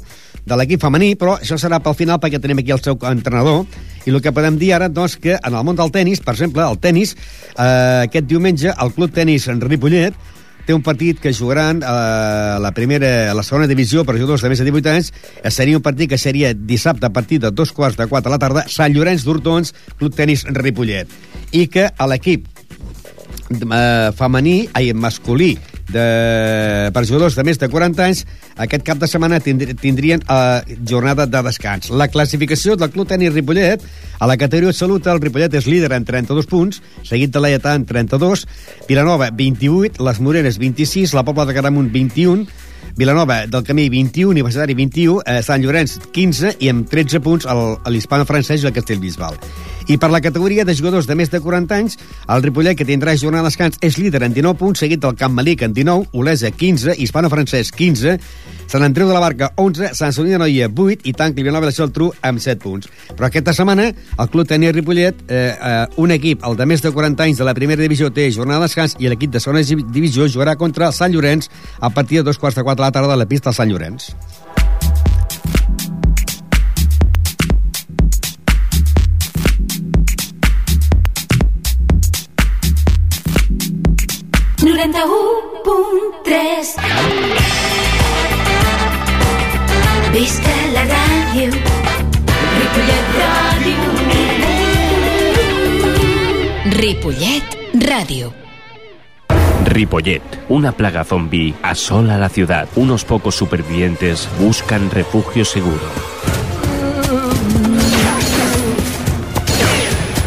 [0.44, 3.64] de l'equip femení, però això serà pel final perquè tenim aquí el seu entrenador
[4.04, 6.68] i el que podem dir ara, doncs, que en el món del tennis, per exemple,
[6.68, 7.16] el tennis,
[7.56, 10.12] eh, aquest diumenge, el Club Tenis en Ripollet
[10.70, 14.50] té un partit que jugaran a la primera, a la segona divisió per jugadors de
[14.52, 15.08] més de 18 anys.
[15.50, 18.38] Seria un partit que seria dissabte a partir de dos quarts de quatre a la
[18.38, 21.10] tarda, Sant Llorenç d'Hortons, Club Tenis Ripollet.
[21.50, 22.46] I que a l'equip
[23.50, 25.56] eh, femení, ai, masculí,
[25.92, 28.24] de, per jugadors de més de 40 anys,
[28.60, 31.90] aquest cap de setmana tindri, tindrien eh, jornada de descans.
[31.90, 33.84] La classificació del Club Tenis Ripollet,
[34.18, 37.86] a la categoria Salut, el Ripollet és líder en 32 punts, seguit de l'Aietà en
[37.88, 38.46] 32,
[38.88, 42.46] Vilanova 28, les Moreres 26, la Pobla de Caramunt 21,
[42.96, 47.48] Vilanova del Camí 21, Universitari 21, eh, Sant Llorenç 15 i amb 13 punts
[47.88, 49.38] l'Hispano francès i el Castellbisbal.
[49.90, 51.96] I per la categoria de jugadors de més de 40 anys,
[52.28, 55.34] el Ripollet, que tindrà jornada de descans, és líder en 19 punts, seguit del Camp
[55.34, 58.18] Malic en 19, Olesa 15, Hispano francès 15,
[58.70, 61.74] Sant Andreu de la Barca 11, Sant Solí de Noia 8 i tanca Vilanova de
[61.74, 62.86] Geltrú amb 7 punts.
[63.18, 66.92] Però aquesta setmana el club tenia Ripollet, eh, eh, un equip, el de més de
[66.94, 70.28] 40 anys de la primera divisió, té jornada de descans i l'equip de segona divisió
[70.30, 73.18] jugarà contra Sant Llorenç a partir de dos quarts de quatre de la tarda a
[73.18, 74.14] la pista Sant Llorenç.
[90.12, 91.52] Visca la ràdio,
[92.58, 93.78] Ripollet Ràdio.
[96.74, 97.44] Ripollet
[97.86, 98.32] Ràdio.
[99.66, 102.66] Ripollet, una plaga zombie asola la ciudad.
[102.74, 105.86] Unos pocos supervivientes buscan refugio seguro.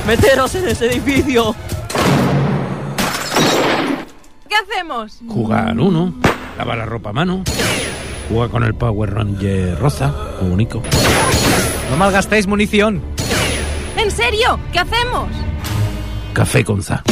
[0.08, 1.54] ¡Meteros en ese edificio!
[4.48, 5.19] ¿Qué hacemos?
[5.28, 6.13] Jugar uno,
[6.58, 7.43] lavar la ropa a mano,
[8.30, 10.82] jugar con el Power Ranger rosa, como Nico.
[11.90, 13.02] No malgastéis munición.
[13.98, 14.60] ¿En serio?
[14.72, 15.30] ¿Qué hacemos?
[16.34, 17.04] Café con za.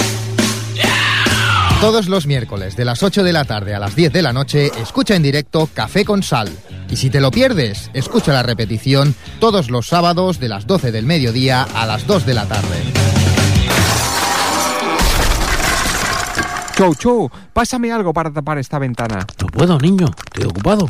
[1.82, 4.72] Todos los miércoles de las 8 de la tarde a las 10 de la noche,
[4.82, 6.48] escucha en directo Café con Sal.
[6.92, 11.08] Y si te lo pierdes, escucha la repetición todos los sábados de las 12 del
[11.08, 12.84] mediodía a las 2 de la tarde.
[16.76, 19.26] Chou, chou, pásame algo para tapar esta ventana.
[19.40, 20.90] No puedo, niño, estoy ocupado.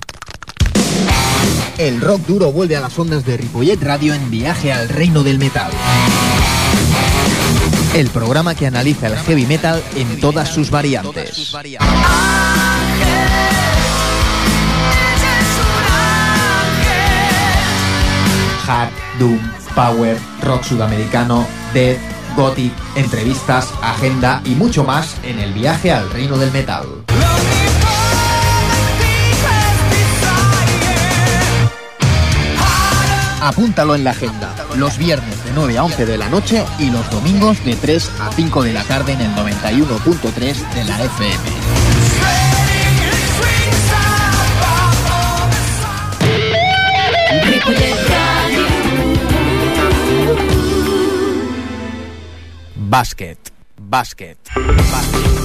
[1.78, 5.40] El rock duro vuelve a las ondas de Ripollet Radio en viaje al reino del
[5.40, 5.72] metal.
[7.96, 11.54] El programa que analiza el heavy metal en todas sus variantes.
[18.68, 19.40] Hard, Doom,
[19.76, 22.00] Power, Rock Sudamericano, Death,
[22.36, 26.86] Gothic, entrevistas, agenda y mucho más en el viaje al reino del metal.
[33.42, 34.54] Apúntalo en la agenda.
[34.76, 38.32] Los viernes de 9 a 11 de la noche y los domingos de 3 a
[38.32, 41.62] 5 de la tarde en el 91.3 de la FM.
[52.92, 53.38] Bàsquet.
[53.80, 54.38] Bàsquet.
[54.92, 55.41] Bàsquet.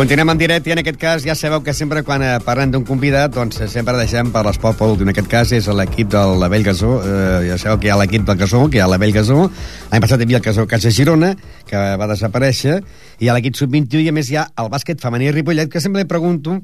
[0.00, 2.86] Continuem en directe i en aquest cas ja sabeu que sempre quan eh, parlem d'un
[2.88, 5.04] convidat doncs eh, sempre deixem per l'esport per últim.
[5.04, 6.94] En aquest cas és l'equip de la Vell Gasó.
[7.04, 9.42] Eh, ja sabeu que hi ha l'equip del Gasó, que hi ha la Vell Gasó.
[9.90, 11.34] L'any passat hi havia el Gasó Casa Girona,
[11.68, 12.78] que va desaparèixer,
[13.18, 15.84] i hi ha l'equip sub-21 i a més hi ha el bàsquet femení Ripollet, que
[15.84, 16.56] sempre li pregunto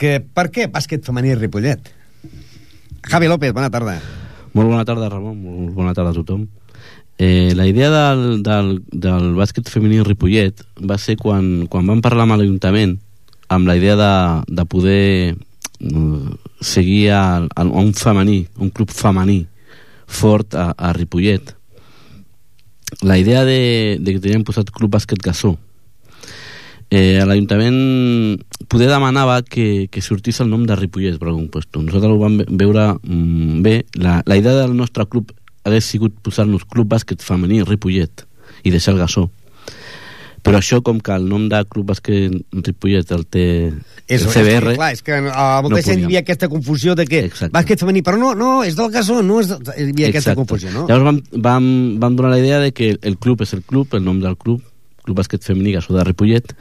[0.00, 1.92] que per què bàsquet femení Ripollet?
[3.10, 3.98] Javi López, bona tarda.
[4.56, 5.36] Molt bona tarda, Ramon.
[5.36, 6.48] Molt bona tarda a tothom.
[7.20, 12.24] Eh, la idea del, del, del bàsquet femení Ripollet va ser quan, quan vam parlar
[12.24, 12.94] amb l'Ajuntament
[13.52, 14.12] amb la idea de,
[14.56, 16.28] de poder eh,
[16.64, 19.42] seguir a, a un femení, un club femení
[20.08, 21.52] fort a, a Ripollet.
[23.02, 25.52] La idea de, de que teníem posat Club Bàsquet Gassó
[26.90, 31.82] eh, l'Ajuntament poder demanava que, que sortís el nom de Ripollet per algun puesto.
[31.84, 33.76] Nosaltres ho vam ve- veure mm, bé.
[34.00, 35.30] La, la idea del nostre club
[35.64, 38.24] hagués sigut posar-nos Club Bàsquet Femení Ripollet
[38.64, 39.28] i deixar el Gassó.
[40.40, 42.32] Però això, com que el nom de Club Bàsquet
[42.64, 43.44] Ripollet el té
[44.08, 44.72] És, el CBR...
[44.72, 47.84] és, clar, és que a molta no gent hi havia aquesta confusió de que bàsquet
[47.84, 49.58] femení, però no, no, és del Gasó, no és de...
[49.76, 50.38] hi havia aquesta Exacte.
[50.40, 50.86] confusió, no?
[50.88, 51.68] Llavors vam, vam,
[52.00, 54.64] vam donar la idea de que el club és el club, el nom del club,
[55.04, 56.56] Club Bàsquet Femení Gassó de Ripollet,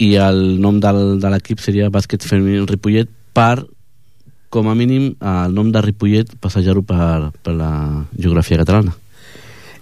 [0.00, 3.64] i el nom del, de l'equip seria Bàsquet Femení Ripollet per,
[4.50, 7.70] com a mínim, el nom de Ripollet passejar-ho per, per la
[8.18, 8.96] geografia catalana.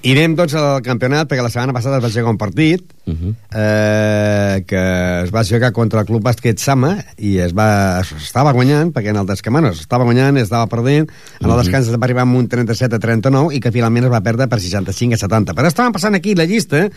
[0.07, 3.15] I anem, doncs, al campionat, perquè la setmana passada es va jugar un partit Uh
[3.15, 3.35] -huh.
[3.57, 8.53] eh, que es va jugar contra el Club Bàsquet Sama i es va, es estava
[8.53, 11.09] guanyant, perquè en el descamano es estava guanyant, es estava perdent,
[11.41, 11.63] en el Mhm.
[11.63, 14.61] descans va arribar amb un 37 a 39 i que finalment es va perdre per
[14.61, 15.53] 65 a 70.
[15.55, 16.91] Però estaven passant aquí la llista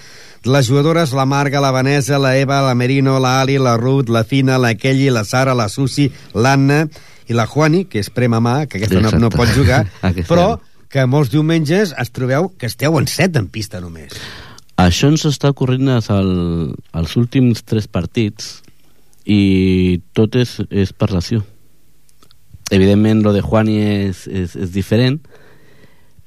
[0.44, 4.24] les jugadores, la Marga, la Vanessa, la Eva, la Merino, la Ali, la Ruth, la
[4.26, 6.88] Fina, la Kelly, la Sara, la Susi, l'Anna
[7.32, 9.24] i la Juani, que és premamà, que aquesta no, Exacte.
[9.24, 9.86] no pot jugar,
[10.30, 10.48] però
[10.92, 14.14] que molts diumenges es trobeu que esteu en set en pista només.
[14.82, 16.32] Això ens està ocorrint als, al,
[16.98, 18.60] als últims tres partits
[19.30, 21.46] i tot és, és per lesió.
[22.72, 25.20] Evidentment, lo de Juani és, és, és diferent,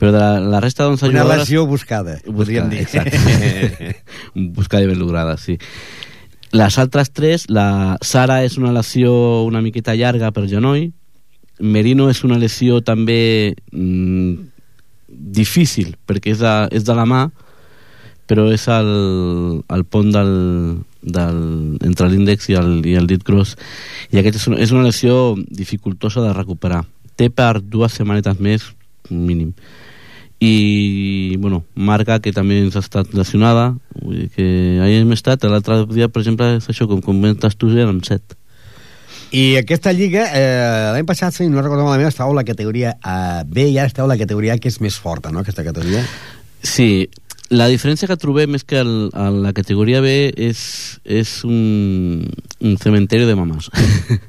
[0.00, 1.44] però de la, la resta d'11 Una jugadores...
[1.44, 2.84] lesió buscada, podríem dir.
[2.84, 3.94] Exacte.
[4.56, 5.58] buscada i ben lograda, sí.
[6.54, 9.10] Les altres tres, la Sara és una lesió
[9.42, 10.92] una miqueta llarga per genoll,
[11.58, 14.34] Merino és una lesió també mm,
[15.34, 17.24] difícil, perquè és de, és de la mà,
[18.30, 18.90] però és el,
[19.66, 20.32] el pont del,
[21.02, 21.40] del,
[21.82, 23.56] entre l'índex i, el, i el dit gros
[24.14, 26.84] i aquest és una, és una lesió dificultosa de recuperar.
[27.18, 28.70] Té per dues setmanetes més
[29.10, 29.50] mínim
[30.44, 34.46] i bueno, Marga que també ens ha estat lesionada vull dir que
[34.84, 38.36] ahir hem estat l'altre dia per exemple és això com comentes tu érem set
[39.34, 43.64] I aquesta lliga, eh, l'any passat, si no recordo malament, estava la categoria eh, B
[43.72, 46.04] i ara esteu a la categoria que és més forta, no?, aquesta categoria.
[46.62, 47.08] Sí,
[47.52, 50.60] la diferència que trobem és que el, el, la categoria B és,
[51.04, 52.22] és un,
[52.64, 53.68] un cementeri de mamàs.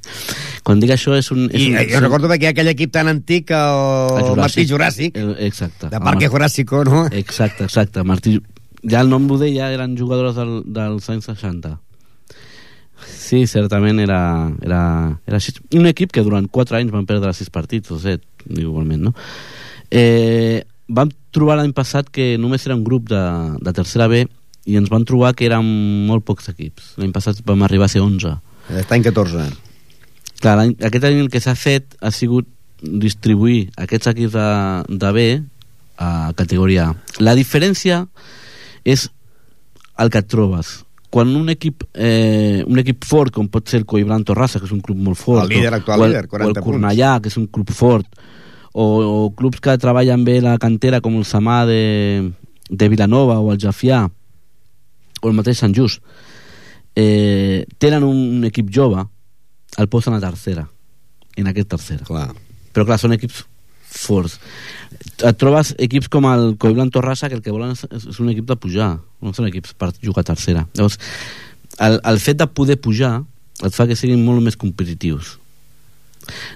[0.65, 1.45] Quan dic això és un...
[1.47, 5.15] És I un, eh, jo recordo que aquell equip tan antic, el, el Martí Juràssic,
[5.21, 5.89] El, exacte.
[5.93, 7.05] de Parque Jurásico, no?
[7.07, 8.03] Exacte, exacte.
[8.03, 8.39] Martí,
[8.83, 11.75] ja el nom ho deia, eren jugadors del, dels anys 60.
[13.05, 14.21] Sí, certament era,
[14.63, 14.81] era,
[15.25, 15.55] era així.
[15.77, 18.21] Un equip que durant 4 anys van perdre 6 partits, o 7,
[18.59, 19.15] igualment, no?
[19.93, 23.21] Eh, vam trobar l'any passat que només era un grup de,
[23.61, 24.23] de tercera B
[24.65, 25.67] i ens van trobar que eren
[26.09, 26.93] molt pocs equips.
[26.97, 28.31] L'any passat vam arribar a ser 11.
[28.81, 29.49] Està en 14.
[30.41, 32.47] Clar, l'any- aquest any el que s'ha fet ha sigut
[32.81, 34.47] distribuir aquests equips de,
[35.03, 35.27] de B
[36.01, 36.95] a categoria A.
[37.23, 38.01] La diferència
[38.83, 39.07] és
[40.01, 40.81] el que et trobes.
[41.15, 44.73] Quan un equip, eh, un equip fort, com pot ser el Coibran Torrassa, que és
[44.75, 46.65] un club molt fort, El líder, actual o el, líder, 40 o el punts.
[46.67, 48.09] Cornellà, que és un club fort,
[48.75, 48.85] o,
[49.25, 52.27] o clubs que treballen bé la cantera, com el Samà de,
[52.67, 54.01] de Vilanova o el Jafià,
[55.23, 56.03] o el mateix Sant Just,
[56.99, 59.05] eh, tenen un equip jove,
[59.79, 60.65] el posen a tercera,
[61.39, 62.03] en aquest tercera.
[62.03, 62.27] Clar.
[62.75, 63.45] Però clar, són equips
[63.95, 64.35] forts.
[65.23, 68.51] Et trobes equips com el Coiblan Torrassa, que el que volen és, és un equip
[68.51, 68.91] de pujar,
[69.23, 70.67] no són equips per jugar a tercera.
[70.75, 70.99] Llavors,
[71.79, 73.21] el, el fet de poder pujar
[73.63, 75.37] et fa que siguin molt més competitius.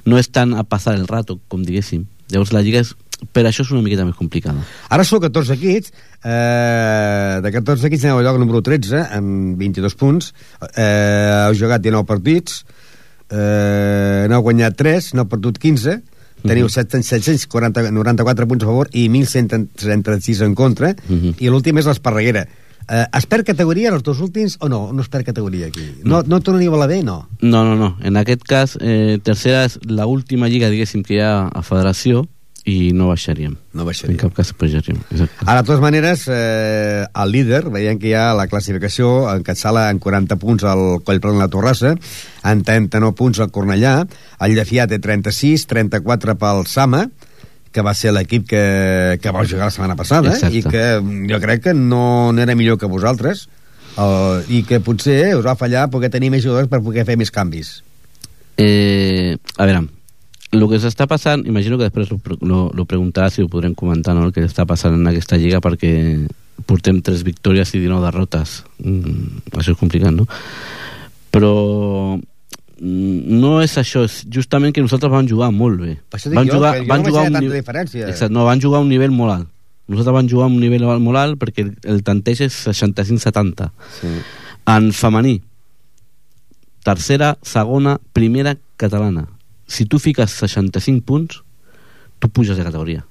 [0.05, 2.05] No és tant a passar el rato, com diguéssim.
[2.29, 2.93] Llavors la lliga és,
[3.34, 4.62] per això és una miqueta més complicada.
[4.89, 5.91] Ara sou 14 equips,
[6.23, 10.34] eh, de 14 equips aneu al lloc número 13, amb 22 punts,
[10.75, 12.63] eh, heu jugat 19 partits,
[13.29, 15.99] eh, n'heu guanyat 3, n'heu perdut 15,
[16.45, 20.93] teniu 794 punts a favor i 1.136 en contra,
[21.38, 22.45] i l'últim és l'Esparreguera.
[22.90, 24.90] Eh, es perd categoria els dos últims o no?
[24.94, 25.86] No es perd categoria aquí.
[26.04, 27.22] No, no tornaríeu a la B, no?
[27.42, 27.94] No, no, no.
[28.02, 32.26] En aquest cas, eh, tercera és l'última lliga, diguéssim, que hi ha a federació
[32.70, 33.54] i no baixaríem.
[33.78, 34.18] No baixaríem.
[34.18, 35.00] En cap cas pujaríem.
[35.12, 35.46] Exacte.
[35.46, 40.02] Ara, de totes maneres, eh, el líder, veiem que hi ha la classificació, encatçala en
[40.02, 41.96] 40 punts el Collplan la Torrassa,
[42.44, 43.96] en 39 punts el Cornellà,
[44.42, 47.06] el Llefià té 36, 34 pel Sama,
[47.72, 48.63] que va ser l'equip que,
[49.22, 50.57] que va jugar la setmana passada, Exacte.
[50.57, 50.86] i que
[51.30, 53.47] jo crec que no n'era millor que vosaltres,
[53.97, 57.32] uh, i que potser us va fallar poder tenir més jugadors per poder fer més
[57.32, 57.80] canvis.
[58.59, 59.86] Eh, a veure,
[60.51, 64.34] el que s'està passant, imagino que després lo preguntaràs i ho podrem comentar, no?, el
[64.36, 65.93] que està passant en aquesta lliga perquè
[66.67, 68.63] portem 3 victòries i 19 derrotes.
[68.84, 70.26] Mm, això és complicat, no?
[71.30, 71.53] Però
[72.82, 75.97] no és això, és justament que nosaltres vam jugar molt bé.
[76.09, 78.07] Per això dic Van jo, jugar, jo van no jugar un nivell- diferència.
[78.09, 79.49] Exacte, no, van jugar a un nivell molt alt.
[79.89, 83.69] Nosaltres vam jugar a un nivell molt alt perquè el, el tanteig és 65-70.
[83.99, 84.11] Sí.
[84.69, 85.39] En femení,
[86.84, 89.27] tercera, segona, primera catalana.
[89.67, 91.41] Si tu fiques 65 punts,
[92.19, 93.05] tu puges de categoria.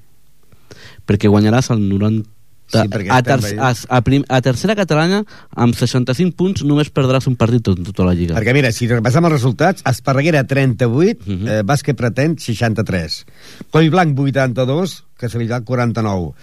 [1.07, 2.27] Perquè guanyaràs el 90...
[2.69, 5.23] Sí, perquè a, ter a, a, prim a tercera catalana,
[5.57, 8.37] amb 65 punts, només perdràs un partit tot, tota la lliga.
[8.37, 11.49] Perquè mira, si repassem els resultats, Esparreguera 38, Mhm.
[11.49, 13.25] eh, Bàsquet Pretén 63,
[13.71, 16.35] Coll Blanc 82, que se li 49,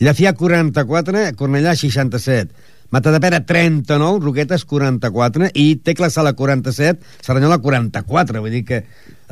[0.00, 2.50] Llafià 44, Cornellà 67,
[2.94, 8.84] Matadepera 39, Roquetes 44 i Tecla Sala 47, Cerdanyola 44, vull dir que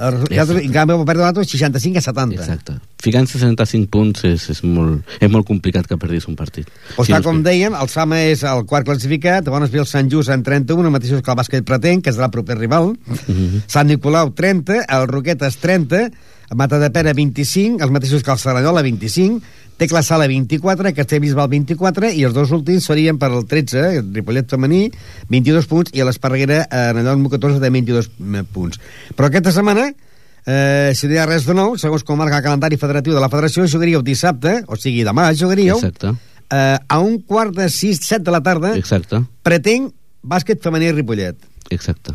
[0.02, 0.62] el, Exacte.
[0.64, 2.40] en canvi va perdre l'altre 65 a 70.
[2.40, 2.74] Exacte.
[3.02, 6.66] Ficant 65 punts és, és, molt, és molt complicat que perdis un partit.
[6.96, 10.10] O Sí, està, no com dèiem, el Sama és el quart classificat, Bones el Sant
[10.10, 12.94] Just en 31, el mateixos que el Bàsquet Pretén, que és el proper rival,
[13.28, 13.64] Mhm.
[13.68, 16.10] Sant Nicolau 30, el Roquetes 30,
[16.54, 19.40] Matadepera 25, els mateixos que el Saranyola 25,
[19.80, 24.50] Tecla Sala 24, Castellbisbal 24 i els dos últims serien per al 13, el Ripollet
[24.52, 24.84] femení,
[25.32, 28.10] 22 punts i a l'Esparreguera en allò número 14 de 22
[28.52, 28.80] punts.
[29.16, 29.90] Però aquesta setmana
[30.44, 33.20] Eh, si no hi ha res de nou, segons com marca el calendari federatiu de
[33.22, 36.10] la federació, jugaríeu dissabte, o sigui demà jugaríeu, Exacte.
[36.50, 41.36] eh, a un quart de 6, 7 de la tarda, Exacte, pretenc bàsquet femení Ripollet.
[41.70, 42.10] exacte.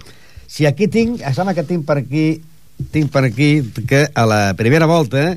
[0.46, 2.42] Si aquí tinc, em sembla que tinc per aquí,
[2.94, 5.36] tinc per aquí que a la primera volta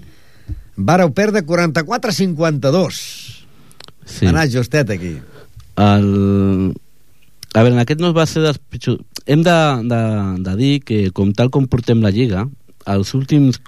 [0.76, 3.00] vàreu perdre 44-52.
[4.06, 4.26] Sí.
[4.26, 5.16] Anar justet aquí.
[5.80, 6.74] El...
[7.50, 9.02] A veure, en aquest no va ser dels pitjors...
[9.30, 9.56] Hem de,
[9.90, 10.00] de,
[10.46, 12.46] de dir que, com tal com portem la Lliga,
[12.90, 13.60] els últims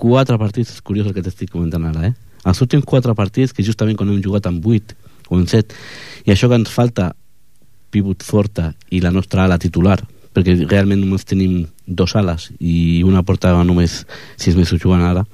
[0.00, 2.14] quatre partits, és curiós el que t'estic comentant ara, eh?
[2.46, 4.96] Els últims quatre partits, que justament quan hem jugat amb 8
[5.30, 5.78] o en 7,
[6.26, 7.10] i això que ens falta
[7.94, 9.98] pivot forta i la nostra ala titular,
[10.36, 14.04] perquè realment només tenim dos ales i una porta només
[14.36, 15.24] sis mesos jugant ara,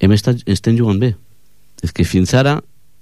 [0.00, 1.14] hem estat, estem jugant bé.
[1.82, 2.58] És que fins ara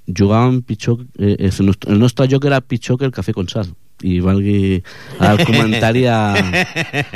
[0.06, 1.02] jugàvem pitjor...
[1.18, 3.68] Eh, el, nostre, el nostre joc era pitjor que el Cafè con Sal.
[4.04, 4.82] I valgui
[5.24, 6.18] el comentari a,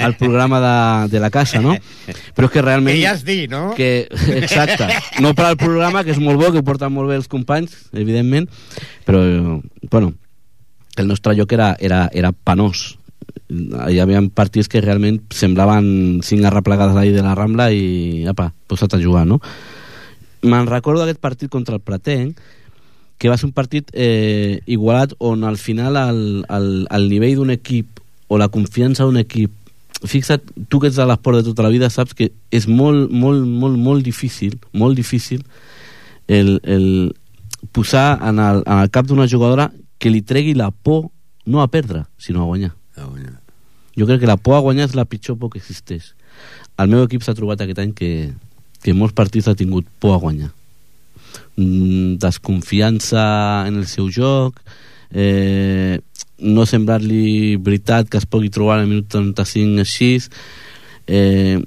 [0.01, 1.75] al programa de, de la casa, no?
[2.35, 2.97] Però és que realment...
[2.97, 3.75] Que ja has dit, no?
[3.77, 4.89] Que, exacte.
[5.21, 7.77] No per al programa, que és molt bo, que ho porten molt bé els companys,
[7.93, 8.49] evidentment,
[9.05, 9.21] però,
[9.93, 10.15] bueno,
[10.97, 12.97] el nostre joc era, era, era penós.
[13.51, 18.95] Hi havia partits que realment semblaven cinc arreplegades d'ahir de la Rambla i, apa, posa't
[18.95, 19.41] a jugar, no?
[20.47, 22.39] Me'n recordo aquest partit contra el Pretenc,
[23.21, 27.51] que va ser un partit eh, igualat on al final el, el, el nivell d'un
[27.53, 28.01] equip
[28.33, 29.53] o la confiança d'un equip
[30.09, 33.45] fixa't, tu que ets de l'esport de tota la vida saps que és molt, molt,
[33.45, 35.43] molt, molt difícil molt difícil
[36.31, 36.87] el, el
[37.73, 39.69] posar en el, en el cap d'una jugadora
[40.01, 41.11] que li tregui la por
[41.45, 42.80] no a perdre, sinó a A guanyar.
[43.99, 46.13] Jo crec que la por a guanyar és la pitjor por que existeix.
[46.81, 48.31] El meu equip s'ha trobat aquest any que,
[48.85, 50.53] que molts partits ha tingut por a guanyar.
[51.57, 53.25] Mm, desconfiança
[53.69, 54.59] en el seu joc
[55.11, 56.01] eh,
[56.41, 60.11] no semblar-li veritat que es pugui trobar al minut 35 així
[61.07, 61.59] eh,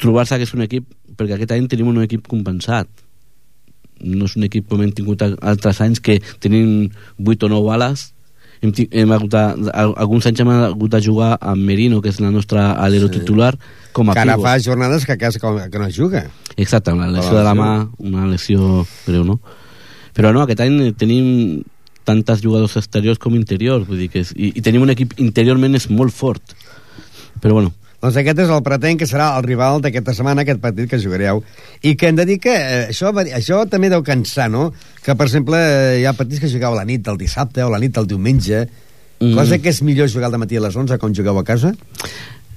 [0.00, 2.88] trobar-se que és un equip perquè aquest any tenim un equip compensat.
[4.02, 6.90] No és un equip com hem tingut altres anys que tenim
[7.22, 8.08] 8 o 9 bales
[8.66, 9.42] hem, hem hagut de,
[9.72, 13.20] al- alguns anys hem hagut de jugar amb Merino que és la nostra alero Sí.
[13.20, 13.52] titular
[13.92, 14.46] com a Que ara pivot.
[14.48, 16.26] fa jornades que, com- que no es juga.
[16.56, 19.40] Exacte, una lesió de la mà, una lesió greu, no?
[20.14, 21.62] Però no, aquest any tenim
[22.04, 25.74] tantes jugadors exteriors com interiors, vull dir que és, i, i tenim un equip interiorment
[25.74, 26.54] és molt fort.
[27.40, 27.72] Però bueno,
[28.04, 31.40] Doncs aquest és el pretent que serà el rival d'aquesta setmana, aquest partit que jugareu.
[31.80, 34.68] I que hem de dir que eh, això, això també deu cansar, no?
[35.00, 37.70] Que, per exemple, eh, hi ha partits que jugueu a la nit del dissabte o
[37.72, 38.66] la nit del diumenge,
[39.20, 39.34] Mm.
[39.38, 41.72] cosa que és millor jugar al matí a les 11 quan jugueu a casa.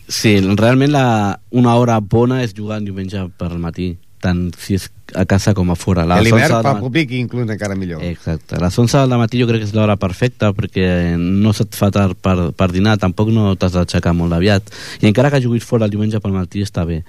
[0.08, 4.88] sí, realment la, una hora bona és jugar diumenge per al matí, tant si és
[5.16, 6.04] a casa com a fora.
[6.04, 8.04] A Les 11 l'hivern, matí- públic, inclús encara millor.
[8.04, 8.56] Exacte.
[8.58, 11.92] A les 11 del matí jo crec que és l'hora perfecta perquè no se't fa
[11.92, 14.68] tard per, per dinar, tampoc no t'has d'aixecar molt aviat.
[15.02, 17.04] I encara que juguis fora el diumenge pel matí està bé.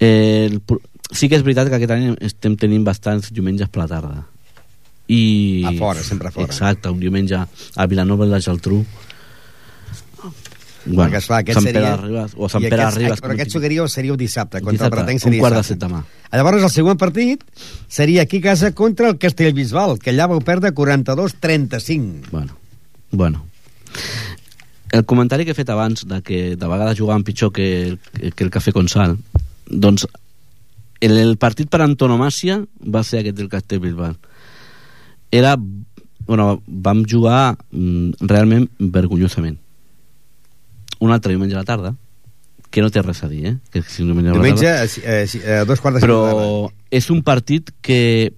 [0.00, 0.60] Eh, el,
[1.12, 4.24] sí que és veritat que aquest any estem tenint bastants diumenges per la tarda.
[5.06, 5.62] I...
[5.68, 6.46] A fora, sempre a fora.
[6.48, 8.80] Exacte, un diumenge a Vilanova i la Geltrú.
[10.84, 11.94] Bueno, Perquè, esclar, aquest Sant seria...
[11.94, 13.22] Pere Ribes, o Sant Pere aquests- Ribes.
[13.24, 16.02] Però aquest jugaríeu seríeu dissabte, contra Dissabte, el Pretenc un seria quart de set demà.
[16.34, 17.42] Llavors, el següent partit
[17.88, 22.30] seria aquí a casa contra el Castellbisbal, que allà vau perdre 42-35.
[22.30, 22.58] Bueno,
[23.10, 23.46] bueno.
[24.94, 28.50] el comentari que he fet abans de que de vegades jugaven pitjor que, que el
[28.54, 29.16] Cafè Consal
[29.66, 30.06] doncs
[31.00, 32.60] el, el partit per antonomàcia
[32.94, 34.14] va ser aquest del Castellbilbao
[35.34, 39.58] era bueno, vam jugar mm, realment vergonyosament
[41.04, 41.94] un altre diumenge a la tarda
[42.74, 43.56] que no té res a dir, eh?
[43.70, 44.88] Que si un diumenge, a eh,
[45.30, 48.32] si- eh, a dos quarts de però és un partit que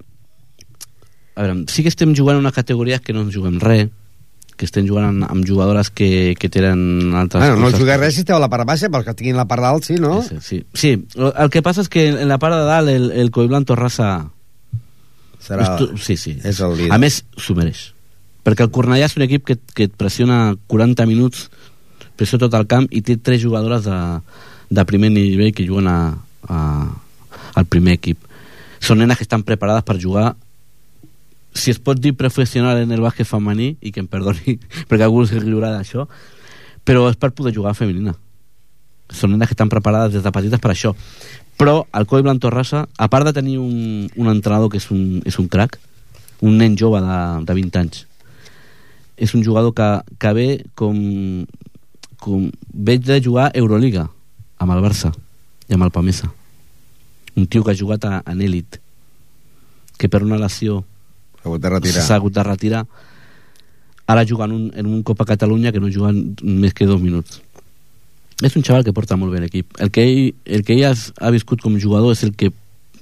[1.37, 3.89] a veure, sí que estem jugant una categoria que no ens juguem res
[4.57, 7.81] que estem jugant amb, amb jugadores que, que tenen altres Bueno, no coses.
[7.81, 9.85] jugueu res si esteu a la part baixa, però que estiguin a la part dalt,
[9.85, 10.23] sí, no?
[10.25, 10.63] Sí, sí.
[10.73, 14.31] sí, el que passa és que en la part de dalt el, el Coiblan Torrassa
[15.45, 16.39] Serà- tu- sí, sí.
[16.43, 16.93] és el líder.
[16.93, 17.91] a més s'ho mereix
[18.47, 21.51] perquè el Cornellà és un equip que, que et pressiona 40 minuts
[22.17, 23.99] pressiona tot el camp i té tres jugadores de,
[24.71, 25.99] de primer nivell que juguen a,
[26.49, 26.59] a,
[27.55, 28.21] al primer equip.
[28.81, 30.35] Són nenes que estan preparades per jugar
[31.57, 34.59] si es pot dir professional en el bàsquet femení i que em perdoni
[34.89, 36.05] perquè algú es riurà d'això
[36.87, 38.13] però és per poder jugar a femenina.
[39.11, 40.93] Són nenes que estan preparades des de petites per això.
[41.59, 45.23] Però el Coi Blanc Torrassa a part de tenir un, un entrenador que és un,
[45.27, 45.81] és un crack
[46.41, 48.05] un nen jove de, de 20 anys
[49.17, 49.89] és un jugador que,
[50.21, 50.97] que ve com,
[52.21, 54.09] com veig de jugar Euroliga
[54.59, 55.13] amb el Barça
[55.69, 56.31] i amb el Pamesa.
[57.37, 58.81] Un tio que ha jugat a, en èlit
[59.97, 60.83] que per una lesió
[61.43, 62.05] S'ha hagut de retirar.
[62.17, 62.87] hagut de retirar
[64.07, 66.13] ara juga en un, en un Copa Catalunya que no juga
[66.43, 67.41] més que dos minuts.
[68.43, 69.79] És un xaval que porta molt bé l'equip.
[69.81, 72.53] El que ell, el que ell ha, ha viscut com jugador és el que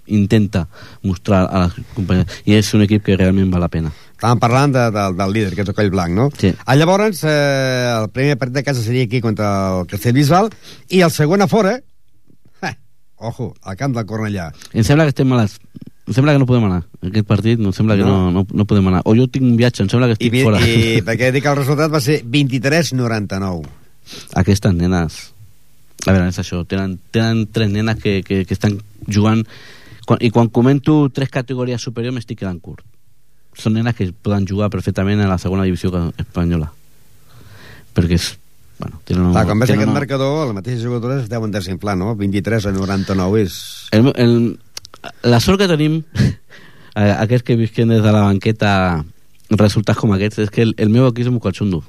[0.07, 0.67] intenta
[1.03, 4.73] mostrar a les companyies i és un equip que realment val la pena Estàvem parlant
[4.73, 6.29] de, de, del líder, que és el Coll Blanc, no?
[6.39, 6.53] Sí.
[6.65, 9.49] Ah, llavors, eh, el primer partit de casa seria aquí contra
[9.81, 10.49] el Castellbisbal,
[10.89, 11.75] i el segon a fora,
[12.63, 12.75] eh,
[13.17, 14.53] ojo, al camp del Cornellà.
[14.73, 15.59] em sembla que estem malats
[16.07, 18.65] em sembla que no podem anar aquest partit no em sembla que no, no, no
[18.69, 21.01] podem anar o jo tinc un viatge, em sembla que I, estic mi- fora i
[21.07, 23.65] perquè dic que el resultat va ser 23-99.
[24.37, 25.17] aquestes nenes
[26.07, 28.77] a veure, és això tenen, tenen tres nenes que, que, que estan
[29.09, 29.47] jugant
[30.05, 32.85] quan, i quan comento tres categories superiors m'estic quedant curt
[33.59, 36.71] són nenes que poden jugar perfectament a la segona divisió espanyola.
[37.95, 38.33] Perquè és
[38.79, 41.97] bueno, tenen, Clar, quan ves tenen aquest una- marcador, les mateixes jugadores es deuen desinflar,
[41.97, 42.15] no?
[42.19, 43.59] 23 a 99 és...
[43.95, 44.35] el, el,
[45.23, 49.05] la sort que tenim eh, aquests que visquen des de la banqueta
[49.55, 51.85] resultats com aquests és que el, el meu equip és un calçondo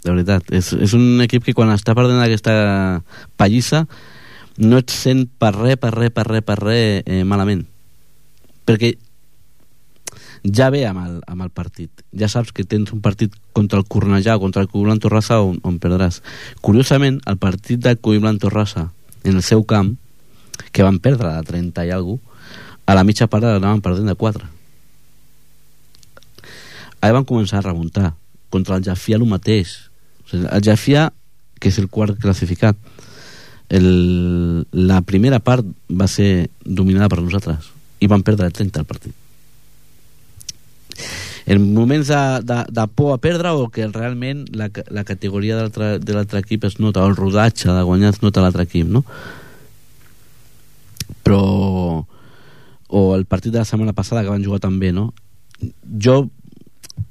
[0.00, 3.02] de veritat, és, és un equip que quan està perdent aquesta
[3.36, 3.84] pallissa
[4.56, 7.66] no et sent per res, per res, per res, per res eh, malament.
[8.64, 8.94] Perquè
[10.44, 12.04] ja ve amb el, amb el partit.
[12.16, 15.78] Ja saps que tens un partit contra el Cornellà contra el Cuiblan Torrassa on, on
[15.82, 16.20] perdràs.
[16.64, 18.90] Curiosament el partit del Cuiblan Torrassa
[19.24, 19.96] en el seu camp
[20.72, 22.20] que van perdre de 30 i alguna
[22.90, 24.48] a la mitja part anaven perdent de 4
[27.00, 28.14] ara van començar a remuntar
[28.50, 29.76] contra el Jafia el mateix.
[30.24, 31.10] O sigui, el Jafia
[31.60, 32.76] que és el quart classificat
[33.70, 37.70] el, la primera part va ser dominada per nosaltres
[38.00, 39.29] i van perdre de 30 el partit
[41.46, 46.12] en moments de, de, de por a perdre o que realment la, la categoria de
[46.14, 49.04] l'altre- equip es nota, el rodatge de guanyar es nota l'altre equip, no?
[51.24, 51.40] Però
[52.92, 55.12] o el partit de la setmana passada que van jugar també, no?
[56.02, 56.24] Jo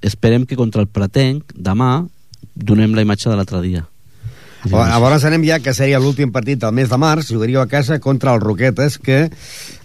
[0.05, 2.05] esperem que contra el Pretenc demà
[2.55, 3.85] donem la imatge de l'altre dia.
[4.91, 8.33] Llavors anem ja, que seria l'últim partit del mes de març, jugaríeu a casa contra
[8.35, 9.29] els Roquetes, que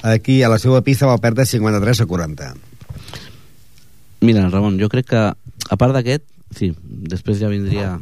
[0.03, 2.49] aquí a la seva pista va perdre 53 a 40.
[4.25, 6.25] Mira, Ramon, jo crec que a part d'aquest,
[6.57, 6.73] sí,
[7.13, 7.99] després ja vindria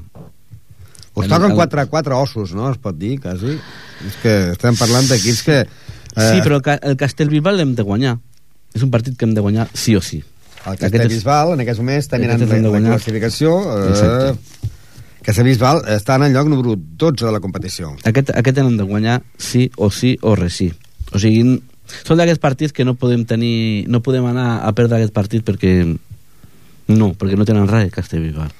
[1.14, 2.70] Us El- toquen el- 4 a 4 ossos, no?
[2.72, 3.58] Es pot dir, quasi.
[4.08, 5.58] És que estem parlant d'equips que...
[5.60, 8.14] Eh, Sí, però el, Ca- el Castellbisbal l'hem de guanyar.
[8.72, 10.22] És un partit que hem de guanyar sí o sí.
[10.64, 13.52] El Castellbisbal, en aquests moments, aquest en la, la classificació.
[13.76, 14.68] Eh, Exacte.
[15.22, 17.92] Castellbisbal està en el lloc número 12 de la competició.
[18.08, 20.70] Aquest, aquest hem de guanyar sí o sí o res sí.
[21.12, 21.44] O sigui,
[22.02, 23.84] són d'aquests partits que no podem tenir...
[23.92, 25.74] No podem anar a perdre aquest partit perquè...
[26.98, 28.50] No, perquè no tenen res Castellbisbal.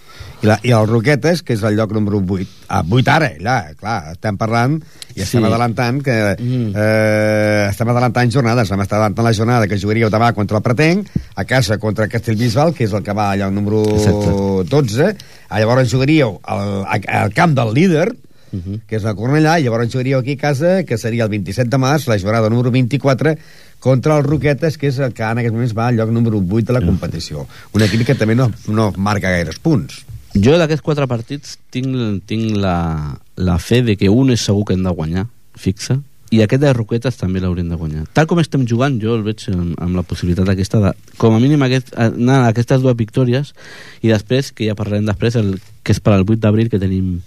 [0.43, 2.47] I, la, I el Roquetes, que és el lloc número 8.
[2.75, 4.75] Ah, 8 ara, allà, clar, estem parlant
[5.15, 5.47] i estem Sí.
[5.47, 6.73] adelantant que mm.
[6.75, 11.45] eh, estem adelantant jornades, estem adelantant la jornada que jugaríeu demà contra el Pretenc, a
[11.47, 14.35] casa contra Castellbisbal, que és el que va al lloc número Exacte.
[14.75, 15.13] 12,
[15.49, 18.09] ah, llavors jugaríeu al, al camp del líder,
[18.53, 18.83] Mhm.
[18.87, 21.79] que és la Cornellà, i llavors jugaríeu aquí a casa, que seria el 27 de
[21.79, 23.37] març, la jornada número 24,
[23.81, 26.67] contra el Roquetes, que és el que en aquests moments va al lloc número 8
[26.67, 27.47] de la competició.
[27.73, 30.05] Un equip que també no, no marca gaires punts.
[30.35, 34.75] Jo d'aquests quatre partits tinc, tinc la, la fe de que un és segur que
[34.75, 35.27] hem de guanyar,
[35.57, 35.99] fixa,
[36.33, 39.43] i aquest de Roquetes també l'haurem de guanyar tal com estem jugant jo el veig
[39.53, 43.53] amb, amb la possibilitat aquesta de, com a mínim aquest, anar a aquestes dues victòries
[44.01, 47.19] i després, que ja parlarem després el, que és per al 8 d'abril que tenim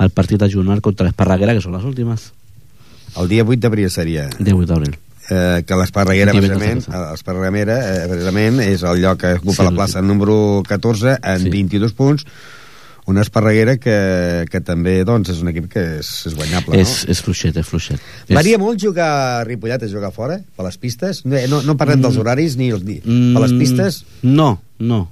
[0.00, 2.30] el partit a jugar contra l'Esparreguera que són les últimes
[3.16, 4.26] El dia 8 d'abril seria...
[4.38, 4.92] dia 8 d'abril
[5.30, 10.02] eh, que l'Esparreguera, precisament, l'Esparreguera, eh, precisament, és el lloc que ocupa Sí, la plaça
[10.04, 11.50] número 14 en Sí.
[11.50, 12.26] 22 punts,
[13.06, 17.10] una Esparreguera que, que també doncs, és un equip que és, és guanyable, és, no?
[17.14, 18.02] és fluixet, és fluixet
[18.34, 21.24] Varia molt jugar a Ripollet a jugar fora, per les pistes?
[21.24, 23.04] No, no, no parlem dels horaris ni els dies.
[23.06, 24.00] Per les pistes?
[24.22, 25.04] Mm, No, no.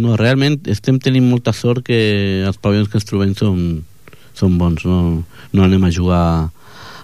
[0.00, 3.82] No, realment estem tenint molta sort que els pavellons que ens trobem són,
[4.38, 4.84] són bons.
[4.88, 5.22] No,
[5.52, 6.24] no anem a jugar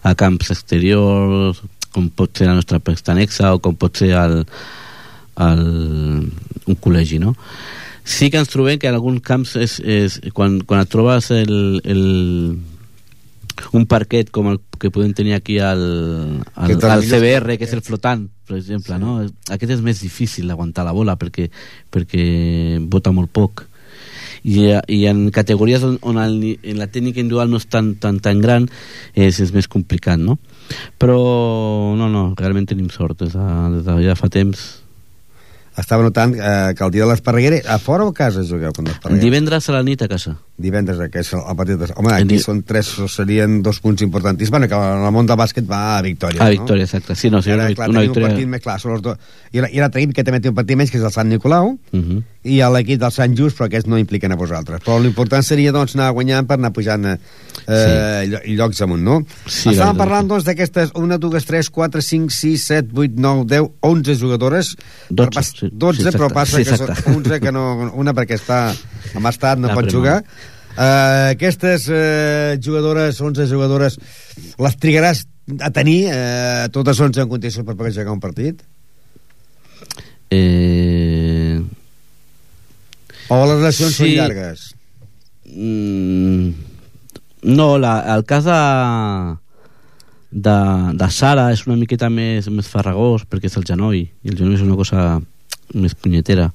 [0.03, 1.63] a camps exteriors,
[1.93, 4.41] com pot ser la nostra pesta anexa o com pot ser el,
[5.49, 5.67] el,
[6.67, 7.35] un col·legi, no?
[8.09, 11.81] Sí que ens trobem que en alguns camps és, és, quan, quan et trobes el,
[11.85, 12.05] el,
[13.77, 15.83] un parquet com el que podem tenir aquí al,
[16.55, 19.03] al, al CBR, que és el flotant, per exemple, sí.
[19.03, 19.19] no?
[19.53, 21.51] Aquest és més difícil d'aguantar la bola perquè,
[21.93, 22.25] perquè
[22.89, 23.67] bota molt poc.
[24.45, 28.21] I, i en categories on, on el, en la tècnica individual no és tan, tan,
[28.25, 28.69] tan gran
[29.15, 30.39] és, és més complicat, no?
[31.01, 31.19] Però
[31.99, 34.69] no, no, realment tenim sort des de, des de ja fa temps
[35.79, 39.23] Estava notant eh, que el dia de l'Esparreguera, a fora o a casa jugueu l'Esparreguera?
[39.23, 41.87] divendres a la nit a casa Divendres, que és el partit de...
[41.95, 44.51] Home, aquí són tres, serien dos punts importantíssims.
[44.51, 46.57] Bueno, que el món del bàsquet va a victòria, a no?
[46.57, 48.75] victòria, exacte sí, no, sí, Ara, clar, una tenim un victòria partit més clar.
[48.83, 49.21] Són els dos.
[49.53, 51.31] I, la- I l'altre equip que també té un partit menys, que és el Sant
[51.31, 52.19] Nicolau, uh -huh.
[52.43, 54.83] i l'equip del Sant Just, però aquests no impliquen a vosaltres.
[54.83, 57.17] Però l'important seria doncs, anar guanyant per anar pujant eh,
[58.45, 58.57] sí.
[58.57, 59.23] llocs amunt, no?
[59.47, 63.71] Sí, Estàvem parlant doncs, d'aquestes 1, 2, 3, 4, 5, 6, 7, 8, 9, 10,
[63.81, 64.77] 11 jugadores.
[65.11, 67.93] 12, Pas- sí, 12 sí, però passa Sí, que són 11 que no...
[68.03, 68.75] Una perquè està
[69.15, 70.23] en estat, no pot jugar.
[70.79, 73.99] Uh, aquestes uh, jugadores, 11 jugadores,
[74.59, 75.25] les trigaràs
[75.65, 78.63] a tenir uh, totes 11 en condicions per poder jugar un partit?
[80.31, 81.61] eh,
[83.29, 84.05] O les lesions Sí.
[84.05, 84.63] són llargues?
[85.49, 86.51] Mm,
[87.57, 88.61] no, la, el cas de,
[90.31, 90.57] de,
[91.01, 94.57] de Sara és una miqueta més, més farragós perquè és el genoll i el genoll
[94.57, 95.21] és una cosa
[95.75, 96.51] més punyetera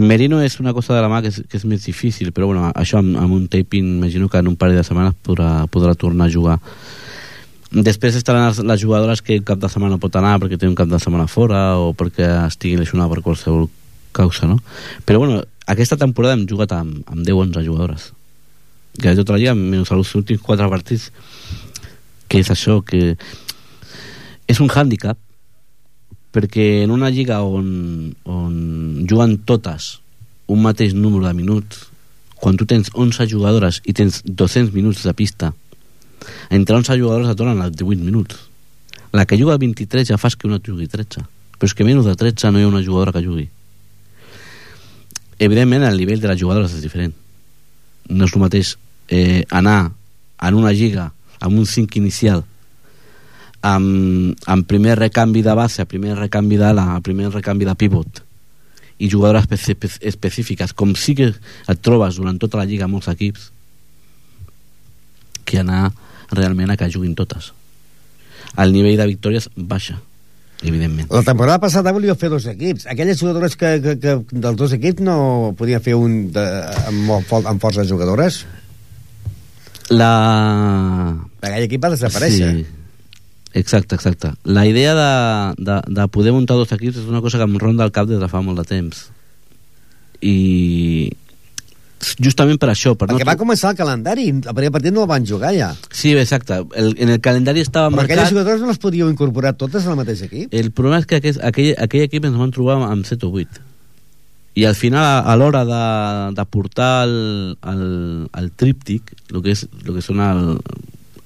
[0.00, 2.70] Merino és una cosa de la mà que és, que és més difícil però bueno,
[2.72, 6.30] això amb, amb un taping imagino que en un parell de setmanes podrà, podrà tornar
[6.30, 6.56] a jugar
[7.70, 10.78] després estaran les, les jugadores que el cap de setmana pot anar perquè té un
[10.78, 13.68] cap de setmana fora o perquè estigui lesionada per qualsevol
[14.16, 14.56] causa no?
[15.04, 18.10] però bueno, aquesta temporada hem jugat amb, amb 10-11 jugadores
[18.96, 21.10] que tota la lliga menys els últims 4 partits
[22.26, 23.18] que és això que
[24.48, 25.20] és un hàndicap
[26.34, 29.98] perquè en una lliga on, on juguen totes
[30.50, 31.88] un mateix número de minuts
[32.40, 35.52] quan tu tens 11 jugadores i tens 200 minuts de pista
[36.50, 38.46] entre 11 jugadores et donen els 18 minuts.
[39.12, 41.26] La que juga 23 ja fas que una jugui 13
[41.60, 43.50] però és que menys de 13 no hi ha una jugadora que jugui.
[45.38, 47.12] Evidentment el nivell de les jugadores és diferent.
[48.08, 48.70] No és el mateix
[49.12, 49.92] eh, anar
[50.40, 52.46] en una lliga amb un 5 inicial
[53.62, 58.24] amb, amb primer recanvi de base, primer recanvi d'ala, primer recanvi de pivot
[59.00, 63.08] i jugadores espe espe específiques, com sí que et trobes durant tota la lliga molts
[63.08, 63.48] equips,
[65.48, 65.88] que anar
[66.30, 67.54] realment a que juguin totes.
[68.60, 69.96] El nivell de victòries baixa,
[70.60, 71.08] evidentment.
[71.08, 72.84] La temporada passada volia fer dos equips.
[72.92, 75.16] Aquelles jugadores que, que, que dels dos equips no
[75.56, 76.44] podien fer un de,
[76.92, 78.42] amb, amb força jugadores?
[79.88, 80.12] La...
[81.40, 82.52] Aquell equip va desaparèixer.
[82.60, 82.79] Sí.
[83.52, 84.32] Exacte, exacte.
[84.44, 87.84] La idea de, de, de poder muntar dos equips és una cosa que em ronda
[87.84, 89.08] al cap des de fa molt de temps.
[90.20, 91.10] I
[92.22, 93.28] justament per això, per Perquè no...
[93.28, 95.72] va començar el calendari, el primer partit no el van jugar ja.
[95.92, 96.62] Sí, exacte.
[96.78, 98.36] El, en el calendari estava Però aquelles marcat...
[98.36, 100.54] jugadores no les podíeu incorporar totes al mateix equip?
[100.54, 103.66] El problema és que aquest, aquell, aquell equip ens vam trobar amb 7 o 8
[104.60, 105.82] i al final a, a l'hora de,
[106.34, 107.84] de portar el, el,
[108.34, 110.56] el tríptic el que, és, el que són el,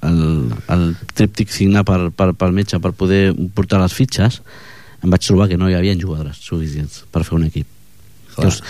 [0.04, 0.84] el, el
[1.16, 4.40] tríptic signat per, per, pel metge per poder portar les fitxes
[5.04, 7.66] em vaig trobar que no hi havia jugadores suficients per fer un equip
[8.36, 8.62] Llavors,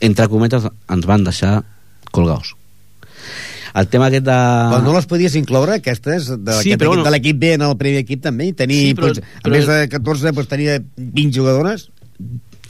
[0.00, 1.58] entre cometes ens van deixar
[2.12, 2.54] colgaus
[3.76, 4.32] el tema aquest de...
[4.72, 7.50] Però no les podies incloure, aquestes, de, Sí, sí, però equip, bueno- de l'equip B
[7.58, 8.46] en el primer equip també?
[8.56, 11.90] Tenir, Sí, però- doncs, a però- més de 14, doncs, tenia 20 jugadores?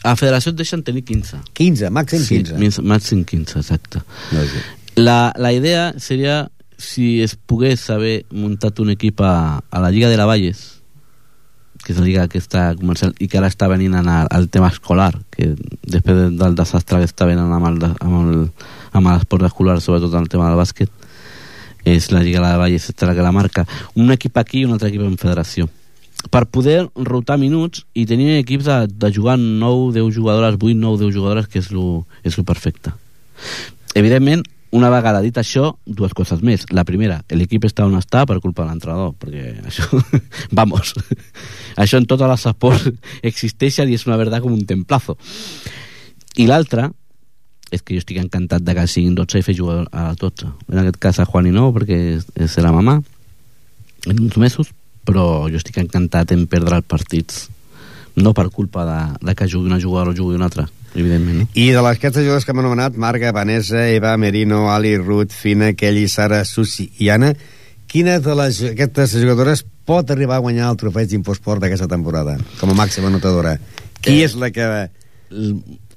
[0.07, 2.59] a federació et deixen tenir 15 15, màxim 15.
[2.59, 4.03] Sí, màxim 15, exacte.
[4.97, 10.11] La, la idea seria si es pogués haver muntat un equip a, a la Lliga
[10.13, 10.73] de la Valles
[11.87, 14.73] que és la lliga aquesta comercial i que ara està venint en el, el tema
[14.73, 15.53] escolar que
[15.87, 18.41] després de, del desastre que està venint amb el, amb el,
[18.91, 20.91] amb l'esport escolar sobretot en el tema del bàsquet
[21.87, 23.63] és la Lliga de la Vall, és la que la marca.
[23.95, 25.69] Un equip aquí i un altre equip en federació.
[26.35, 30.99] Per poder rotar minuts i tenir equips de, de jugar 9, 10 jugadores, 8, 9,
[31.05, 32.91] 10 jugadores, que és lo, és perfecte.
[33.95, 34.43] Evidentment,
[34.77, 36.67] una vegada dit això, dues coses més.
[36.77, 40.03] La primera, l'equip està on està per culpa de l'entrenador, perquè això...
[40.53, 40.93] Vamos.
[41.83, 42.87] això en totes les esports
[43.27, 45.17] existeix i és una veritat com un templazo.
[46.37, 46.91] I l'altra,
[47.73, 50.53] és que jo estic encantat de que siguin 12 i fer jugar a les 12.
[50.71, 53.01] En aquest cas a Juan i no, perquè és la mamà,
[54.07, 54.71] en uns mesos,
[55.07, 57.47] però jo estic encantat en perdre els partits.
[58.17, 60.69] No per culpa de, de que jugui una jugadora o jugui una altra,
[60.99, 61.43] evidentment.
[61.43, 61.47] No?
[61.55, 65.73] I de les aquestes jugadores que hem anomenat, Marga, Vanessa, Eva, Merino, Ali, Ruth, Fina,
[65.75, 67.33] Kelly, Sara, Susi i Anna,
[67.87, 72.73] quina de les, aquestes jugadores pot arribar a guanyar el trofeig d'Infosport d'aquesta temporada, com
[72.73, 73.57] a màxima anotadora?
[74.03, 74.69] Qui és la que...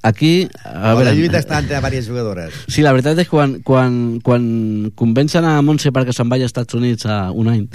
[0.01, 1.09] Aquí, a veure...
[1.09, 2.55] la lluita està entre diverses jugadores.
[2.71, 3.93] Sí, la veritat és que quan, quan,
[4.23, 4.45] quan
[4.95, 7.65] convencen a Montse perquè se'n vagi als Estats Units a un any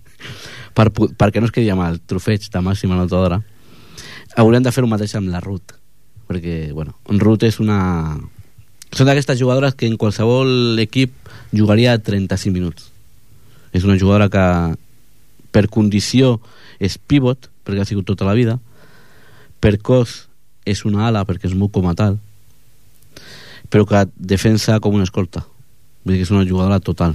[0.76, 3.38] per, perquè no es quedi amb el trofeig de màxima anotadora
[4.36, 5.76] haurem de fer el mateix amb la Ruth
[6.32, 8.16] perquè, bueno, Ruth és una
[8.92, 11.12] són d'aquestes jugadores que en qualsevol equip
[11.52, 12.88] jugaria 35 minuts
[13.72, 14.44] és una jugadora que
[15.52, 16.38] per condició
[16.80, 18.58] és pivot perquè ha sigut tota la vida
[19.60, 20.26] per cos
[20.68, 22.18] és una ala perquè es mou com a tal
[23.72, 25.44] però que defensa com una escolta
[26.04, 27.14] vull dir que és una jugadora total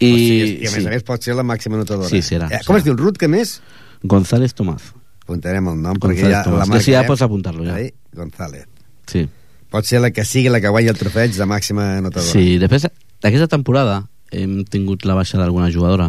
[0.00, 2.08] i, o sigui, i a més a més pot ser la màxima anotadora.
[2.08, 2.78] Sí, serà, Eh, com serà.
[2.80, 3.58] es diu, Ruth, que més?
[4.02, 4.94] González Tomás
[5.30, 6.58] Apuntarem el nom, perquè González ja Tomás.
[6.58, 6.84] la Que marcarem.
[6.84, 7.76] sí, ja pots apuntar-lo, ja.
[8.18, 8.66] González.
[9.06, 9.28] sí.
[9.70, 12.26] Pot ser la que sigui la que guanyi el trofeig de màxima anotadora.
[12.26, 12.88] Sí, després
[13.22, 16.08] d'aquesta temporada hem tingut la baixa d'alguna jugadora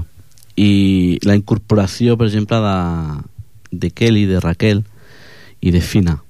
[0.57, 4.81] i la incorporació, per exemple, de, de Kelly, de Raquel
[5.61, 6.23] i de Fina.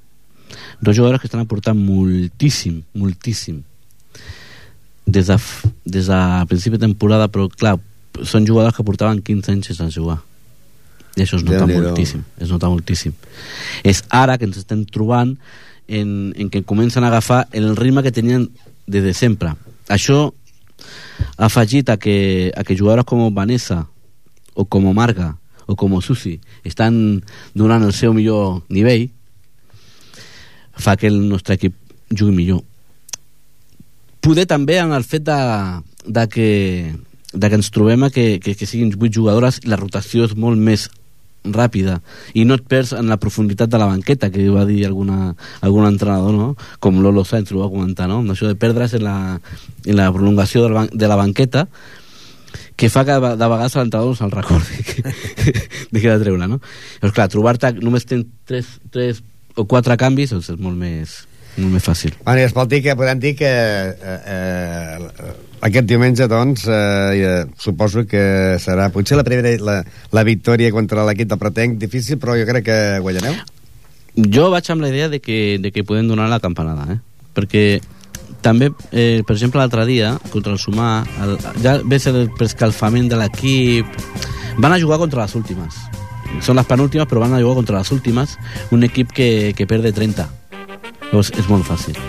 [0.82, 3.62] Dos jugadores que estan aportant moltíssim, moltíssim
[5.08, 5.38] des de,
[5.86, 6.20] des de
[6.50, 7.78] principi de temporada, però clar,
[8.28, 10.20] són jugadors que portaven 15 anys sense jugar
[11.18, 11.90] i això es nota Déu-n'hi-do.
[11.90, 13.14] moltíssim es nota moltíssim.
[13.84, 15.36] És ara que ens estem trobant
[15.88, 18.48] en, en què comencen a agafar el ritme que tenien
[18.88, 19.54] des de sempre.
[19.92, 20.32] Això
[21.38, 23.86] ha afegit a que, a que jugadores com Vanessa
[24.54, 25.36] o com Marga
[25.68, 27.22] o com Susi estan
[27.54, 29.10] donant el seu millor nivell
[30.82, 31.76] fa que el nostre equip
[32.10, 32.64] jugui millor.
[34.22, 35.38] Poder també en el fet de,
[36.08, 36.50] de que
[37.32, 40.36] de que ens trobem a que, que, que siguin 8 jugadores i la rotació és
[40.36, 40.90] molt més
[41.44, 42.00] ràpida
[42.38, 45.88] i no et perds en la profunditat de la banqueta que va dir alguna, algun
[45.88, 46.50] entrenador no?
[46.80, 48.22] com Lolo Sainz ho va comentar no?
[48.34, 49.16] això de perdre's en la,
[49.86, 51.66] en la prolongació de la, de la banqueta
[52.76, 55.02] que fa que de de vegades l'entrenador no se'l recordi que,
[55.92, 56.62] de què de treure no?
[57.02, 59.22] Llavors, clar, trobar-te només tens 3, 3
[59.62, 61.22] o 4 canvis doncs és molt més,
[61.58, 65.32] molt més fàcil Bueno, i es pot dir que podem dir que eh, eh,
[65.62, 66.74] aquest diumenge, doncs, eh,
[67.22, 69.78] eh, suposo que serà potser la primera la,
[70.12, 73.38] la victòria contra l'equip de Pretenc, difícil, però jo crec que guanyareu.
[74.16, 77.00] jo vaig amb la idea de que, de que podem donar la campanada, eh?
[77.36, 77.80] perquè
[78.42, 83.22] també, eh, per exemple, l'altre dia, contra el Sumar, el, ja ves el prescalfament de
[83.22, 83.86] l'equip,
[84.58, 85.78] van a jugar contra les últimes.
[86.42, 88.38] Són les penúltimes, però van a jugar contra les últimes,
[88.72, 90.41] un equip que, que perde 30.
[91.12, 92.00] Llavors, és molt fàcil.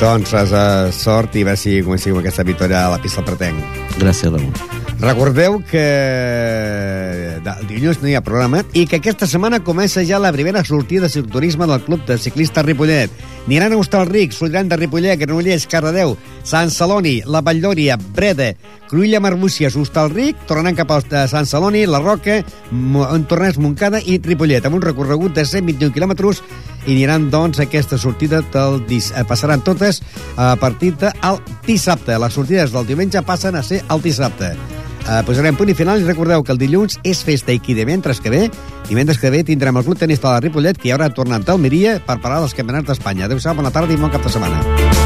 [0.00, 3.30] Doncs res, eh, sort i a veure si comencem aquesta victòria a la pista del
[3.30, 3.76] Pretenc.
[4.00, 4.52] Gràcies, Ramon.
[5.00, 5.84] Recordeu que
[7.38, 11.06] el dilluns no hi ha programa i que aquesta setmana comença ja la primera sortida
[11.06, 13.10] de cicloturisme del Club de Ciclistes Ripollet.
[13.46, 16.14] Aniran a Hostalric, sortiran de Ripollet, Granollers, Cardedeu,
[16.48, 18.54] Sant Celoni, La Valldòria, Breda,
[18.88, 22.38] Cruïlla, Marbúcies, Hostalric, tornaran cap a Sant Celoni, La Roca,
[22.72, 26.40] Mo- Tornès, Montcada i Ripollet, amb un recorregut de 121 quilòmetres
[26.86, 29.10] i aniran, doncs, aquesta sortida del dis...
[29.12, 30.00] eh, passaran totes
[30.36, 31.38] a partir del
[31.68, 32.16] dissabte.
[32.18, 34.54] Les sortides del diumenge passen a ser el dissabte.
[35.04, 38.22] Uh, posarem punt i final i recordeu que el dilluns és festa i qui divendres
[38.24, 38.46] que ve
[38.88, 41.98] divendres que ve tindrem el club tenista de la Ripollet que hi haurà tornat d'Almeria
[42.06, 43.28] per parar dels campionats d'Espanya.
[43.28, 45.03] Adéu-siau, bona tarda i bon cap de setmana.